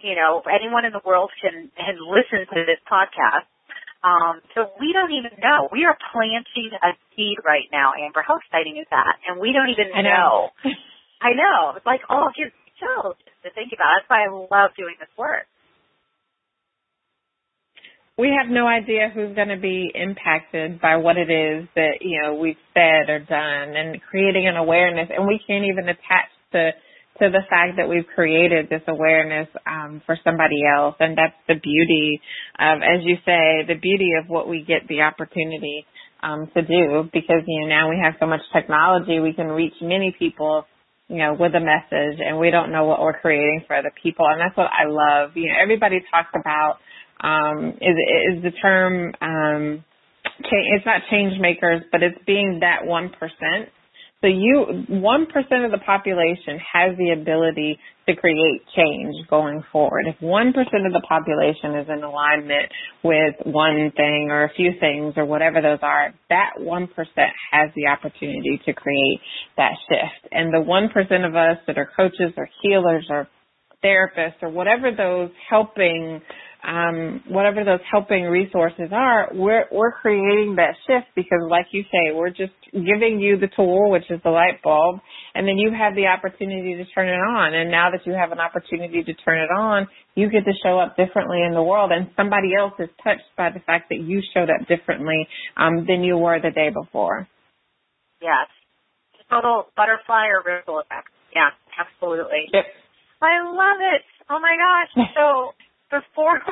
You 0.00 0.16
know, 0.16 0.42
anyone 0.48 0.84
in 0.84 0.92
the 0.92 1.04
world 1.04 1.30
can, 1.40 1.72
can 1.76 1.96
listen 2.00 2.44
to 2.48 2.60
this 2.68 2.80
podcast. 2.84 3.48
Um, 4.02 4.42
so 4.56 4.74
we 4.82 4.90
don't 4.90 5.14
even 5.14 5.38
know. 5.38 5.70
We 5.70 5.86
are 5.86 5.94
planting 6.10 6.74
a 6.74 6.98
seed 7.14 7.38
right 7.46 7.70
now, 7.70 7.94
Amber. 7.94 8.24
How 8.26 8.42
exciting 8.42 8.76
is 8.76 8.88
that? 8.90 9.14
And 9.30 9.38
we 9.38 9.54
don't 9.54 9.70
even 9.70 9.94
know. 9.94 10.50
know. 10.50 10.74
I 11.22 11.38
know. 11.38 11.78
It's 11.78 11.86
like, 11.86 12.02
oh, 12.10 12.26
just 12.34 12.50
chills 12.82 13.14
to 13.46 13.48
think 13.54 13.70
about. 13.70 14.02
That's 14.02 14.10
why 14.10 14.26
I 14.26 14.30
love 14.32 14.74
doing 14.74 14.98
this 14.98 15.12
work. 15.14 15.46
We 18.18 18.28
have 18.28 18.52
no 18.52 18.66
idea 18.66 19.08
who's 19.14 19.34
going 19.34 19.48
to 19.48 19.56
be 19.56 19.90
impacted 19.94 20.80
by 20.80 20.96
what 20.96 21.16
it 21.16 21.30
is 21.30 21.66
that, 21.74 22.02
you 22.02 22.20
know, 22.20 22.34
we've 22.34 22.60
said 22.74 23.08
or 23.08 23.20
done 23.20 23.74
and 23.74 24.00
creating 24.02 24.46
an 24.46 24.56
awareness 24.56 25.08
and 25.08 25.26
we 25.26 25.40
can't 25.46 25.64
even 25.64 25.88
attach 25.88 26.30
to 26.52 26.70
to 27.20 27.28
the 27.28 27.44
fact 27.48 27.76
that 27.76 27.88
we've 27.88 28.08
created 28.14 28.68
this 28.70 28.80
awareness 28.88 29.46
um, 29.66 30.00
for 30.06 30.16
somebody 30.24 30.64
else 30.64 30.96
and 30.98 31.16
that's 31.16 31.36
the 31.46 31.54
beauty 31.54 32.20
of 32.58 32.80
as 32.80 33.04
you 33.04 33.16
say 33.24 33.62
the 33.68 33.78
beauty 33.80 34.12
of 34.18 34.28
what 34.28 34.48
we 34.48 34.64
get 34.66 34.88
the 34.88 35.02
opportunity 35.02 35.84
um, 36.22 36.48
to 36.56 36.62
do 36.62 37.04
because 37.12 37.44
you 37.46 37.60
know 37.60 37.68
now 37.68 37.90
we 37.90 38.00
have 38.02 38.14
so 38.18 38.26
much 38.26 38.40
technology 38.52 39.20
we 39.20 39.34
can 39.34 39.48
reach 39.48 39.74
many 39.82 40.16
people 40.18 40.64
you 41.12 41.18
know, 41.18 41.36
with 41.38 41.52
a 41.54 41.60
message 41.60 42.18
and 42.24 42.38
we 42.38 42.50
don't 42.50 42.72
know 42.72 42.86
what 42.86 43.00
we're 43.00 43.20
creating 43.20 43.62
for 43.66 43.76
other 43.76 43.92
people. 44.02 44.24
And 44.26 44.40
that's 44.40 44.56
what 44.56 44.72
I 44.72 44.88
love. 44.88 45.32
You 45.34 45.48
know, 45.48 45.60
everybody 45.62 46.00
talks 46.10 46.32
about, 46.34 46.78
um, 47.22 47.74
is, 47.80 47.96
is 48.36 48.42
the 48.42 48.52
term, 48.60 49.12
um, 49.20 49.84
it's 50.38 50.86
not 50.86 51.02
change 51.10 51.40
makers, 51.40 51.82
but 51.92 52.02
it's 52.02 52.18
being 52.26 52.60
that 52.60 52.82
1% 52.84 53.10
so 54.22 54.28
you, 54.28 54.86
1% 54.88 55.64
of 55.64 55.72
the 55.72 55.82
population 55.84 56.54
has 56.62 56.96
the 56.96 57.10
ability 57.10 57.76
to 58.06 58.14
create 58.14 58.62
change 58.76 59.14
going 59.28 59.64
forward. 59.72 60.06
If 60.06 60.14
1% 60.22 60.48
of 60.48 60.92
the 60.92 61.02
population 61.08 61.74
is 61.74 61.88
in 61.88 62.04
alignment 62.04 62.70
with 63.02 63.34
one 63.44 63.90
thing 63.96 64.28
or 64.30 64.44
a 64.44 64.54
few 64.54 64.74
things 64.78 65.14
or 65.16 65.24
whatever 65.24 65.60
those 65.60 65.80
are, 65.82 66.14
that 66.28 66.50
1% 66.60 66.88
has 67.50 67.70
the 67.74 67.88
opportunity 67.88 68.60
to 68.64 68.72
create 68.72 69.18
that 69.56 69.72
shift. 69.90 70.30
And 70.30 70.54
the 70.54 70.62
1% 70.62 71.26
of 71.26 71.34
us 71.34 71.58
that 71.66 71.76
are 71.76 71.90
coaches 71.96 72.32
or 72.36 72.48
healers 72.62 73.06
or 73.10 73.26
therapists 73.84 74.42
or 74.42 74.50
whatever 74.50 74.90
those 74.96 75.30
helping 75.50 76.20
um, 76.62 77.22
whatever 77.28 77.64
those 77.64 77.80
helping 77.90 78.22
resources 78.22 78.90
are, 78.92 79.30
we're 79.34 79.66
we're 79.72 79.92
creating 79.92 80.54
that 80.56 80.74
shift 80.86 81.08
because, 81.16 81.40
like 81.50 81.66
you 81.72 81.82
say, 81.90 82.14
we're 82.14 82.30
just 82.30 82.54
giving 82.72 83.18
you 83.18 83.36
the 83.36 83.48
tool, 83.56 83.90
which 83.90 84.08
is 84.10 84.20
the 84.22 84.30
light 84.30 84.62
bulb, 84.62 85.00
and 85.34 85.46
then 85.46 85.58
you 85.58 85.72
have 85.76 85.96
the 85.96 86.06
opportunity 86.06 86.76
to 86.76 86.84
turn 86.94 87.08
it 87.08 87.18
on. 87.18 87.54
And 87.54 87.70
now 87.70 87.90
that 87.90 88.06
you 88.06 88.12
have 88.12 88.30
an 88.30 88.38
opportunity 88.38 89.02
to 89.02 89.14
turn 89.24 89.40
it 89.40 89.50
on, 89.50 89.88
you 90.14 90.30
get 90.30 90.44
to 90.44 90.52
show 90.62 90.78
up 90.78 90.96
differently 90.96 91.42
in 91.44 91.52
the 91.52 91.62
world, 91.62 91.90
and 91.90 92.10
somebody 92.16 92.54
else 92.56 92.74
is 92.78 92.88
touched 93.02 93.26
by 93.36 93.50
the 93.50 93.60
fact 93.60 93.88
that 93.90 93.98
you 93.98 94.22
showed 94.32 94.48
up 94.48 94.68
differently 94.68 95.26
um, 95.56 95.84
than 95.88 96.04
you 96.04 96.16
were 96.16 96.38
the 96.40 96.52
day 96.52 96.70
before. 96.70 97.26
Yes, 98.20 98.46
total 99.28 99.66
butterfly 99.76 100.26
or 100.30 100.46
ripple 100.46 100.78
effect. 100.78 101.08
Yeah, 101.34 101.50
absolutely. 101.74 102.46
Yep. 102.52 102.64
I 103.20 103.42
love 103.50 103.82
it. 103.82 104.02
Oh 104.30 104.38
my 104.38 104.54
gosh. 104.54 105.06
So 105.16 105.54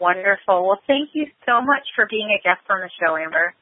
Wonderful. 0.00 0.66
Well, 0.66 0.80
thank 0.86 1.10
you 1.14 1.26
so 1.46 1.60
much 1.60 1.82
for 1.94 2.06
being 2.10 2.30
a 2.30 2.40
guest 2.42 2.62
on 2.70 2.80
the 2.80 2.90
show, 2.98 3.16
Amber. 3.16 3.54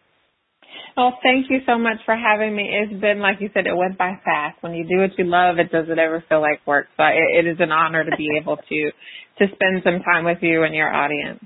Well, 0.96 1.18
thank 1.22 1.50
you 1.50 1.61
so 1.66 1.78
much 1.78 1.98
for 2.04 2.16
having 2.16 2.56
me. 2.56 2.68
It's 2.68 3.00
been, 3.00 3.20
like 3.20 3.40
you 3.40 3.50
said, 3.52 3.66
it 3.66 3.76
went 3.76 3.98
by 3.98 4.18
fast. 4.24 4.62
When 4.62 4.72
you 4.72 4.88
do 4.88 5.00
what 5.00 5.18
you 5.18 5.24
love, 5.24 5.59
it 5.59 5.70
doesn't 5.70 5.98
ever 5.98 6.24
feel 6.28 6.40
like 6.40 6.66
work. 6.66 6.87
So 6.96 7.04
it, 7.04 7.44
it 7.44 7.48
is 7.48 7.59
an 7.61 7.70
honor 7.70 8.04
to 8.04 8.16
be 8.16 8.28
able 8.40 8.56
to 8.56 8.90
to 9.38 9.46
spend 9.54 9.82
some 9.85 10.00
time 10.00 10.24
with 10.24 10.38
you 10.40 10.62
and 10.62 10.74
your 10.74 10.92
audience. 10.92 11.44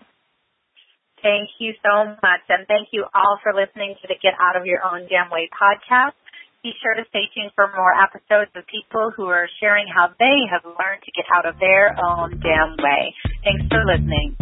Thank 1.22 1.52
you 1.60 1.76
so 1.84 2.16
much, 2.24 2.44
and 2.48 2.66
thank 2.66 2.88
you 2.92 3.04
all 3.14 3.36
for 3.42 3.52
listening 3.52 3.94
to 4.00 4.08
the 4.08 4.16
Get 4.16 4.32
Out 4.40 4.56
of 4.56 4.64
Your 4.64 4.80
Own 4.80 5.04
Damn 5.04 5.28
Way 5.28 5.52
podcast. 5.52 6.16
Be 6.62 6.72
sure 6.80 6.94
to 6.94 7.04
stay 7.08 7.28
tuned 7.32 7.52
for 7.54 7.68
more 7.76 7.92
episodes 7.92 8.50
of 8.56 8.64
people 8.68 9.12
who 9.16 9.28
are 9.28 9.48
sharing 9.60 9.84
how 9.88 10.08
they 10.18 10.38
have 10.48 10.64
learned 10.64 11.04
to 11.04 11.12
get 11.12 11.24
out 11.32 11.44
of 11.44 11.60
their 11.60 11.96
own 11.96 12.40
damn 12.40 12.76
way. 12.80 13.14
Thanks 13.44 13.64
for 13.68 13.84
listening. 13.84 14.36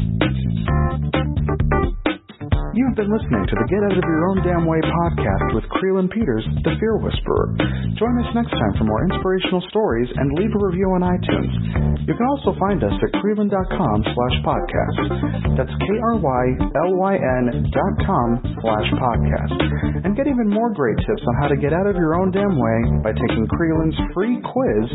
Been 2.99 3.15
listening 3.15 3.47
to 3.47 3.55
the 3.55 3.69
Get 3.71 3.79
Out 3.87 3.95
of 3.95 4.03
Your 4.03 4.27
Own 4.27 4.43
Damn 4.43 4.67
Way 4.67 4.83
podcast 4.83 5.55
with 5.55 5.63
Krylyn 5.71 6.11
Peters, 6.11 6.43
the 6.67 6.75
Fear 6.83 6.99
Whisperer. 6.99 7.55
Join 7.95 8.11
us 8.27 8.35
next 8.35 8.51
time 8.51 8.75
for 8.75 8.91
more 8.91 9.07
inspirational 9.07 9.63
stories 9.71 10.11
and 10.19 10.35
leave 10.35 10.51
a 10.51 10.59
review 10.59 10.91
on 10.99 11.07
iTunes. 11.07 11.47
You 12.11 12.19
can 12.19 12.27
also 12.27 12.59
find 12.59 12.83
us 12.83 12.91
at 12.99 13.15
Krylyn.com 13.23 13.99
slash 14.03 14.37
podcast. 14.43 14.99
That's 15.55 15.71
K-R-Y-L-Y-N 15.79 17.45
dot 17.71 17.95
com 18.03 18.43
slash 18.67 18.89
podcast. 18.99 19.55
And 20.03 20.19
get 20.19 20.27
even 20.27 20.51
more 20.51 20.75
great 20.75 20.99
tips 20.99 21.23
on 21.23 21.35
how 21.39 21.47
to 21.55 21.59
get 21.61 21.71
out 21.71 21.87
of 21.87 21.95
your 21.95 22.19
own 22.19 22.35
damn 22.35 22.59
way 22.59 22.79
by 23.07 23.15
taking 23.15 23.47
Krylyn's 23.47 23.95
free 24.11 24.43
quiz 24.43 24.87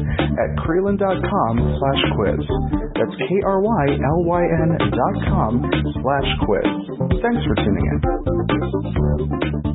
at 0.44 0.60
Krylyn.com 0.60 1.54
slash 1.56 2.02
quiz. 2.20 2.44
That's 3.00 3.16
K-R-Y-L-Y-N 3.32 4.70
dot 4.92 5.16
com 5.32 5.64
slash 6.04 6.30
quiz. 6.44 6.68
Thanks 7.24 7.44
for 7.48 7.56
tuning 7.64 7.88
in. 7.88 7.93
Thank 8.02 9.66
you. 9.66 9.73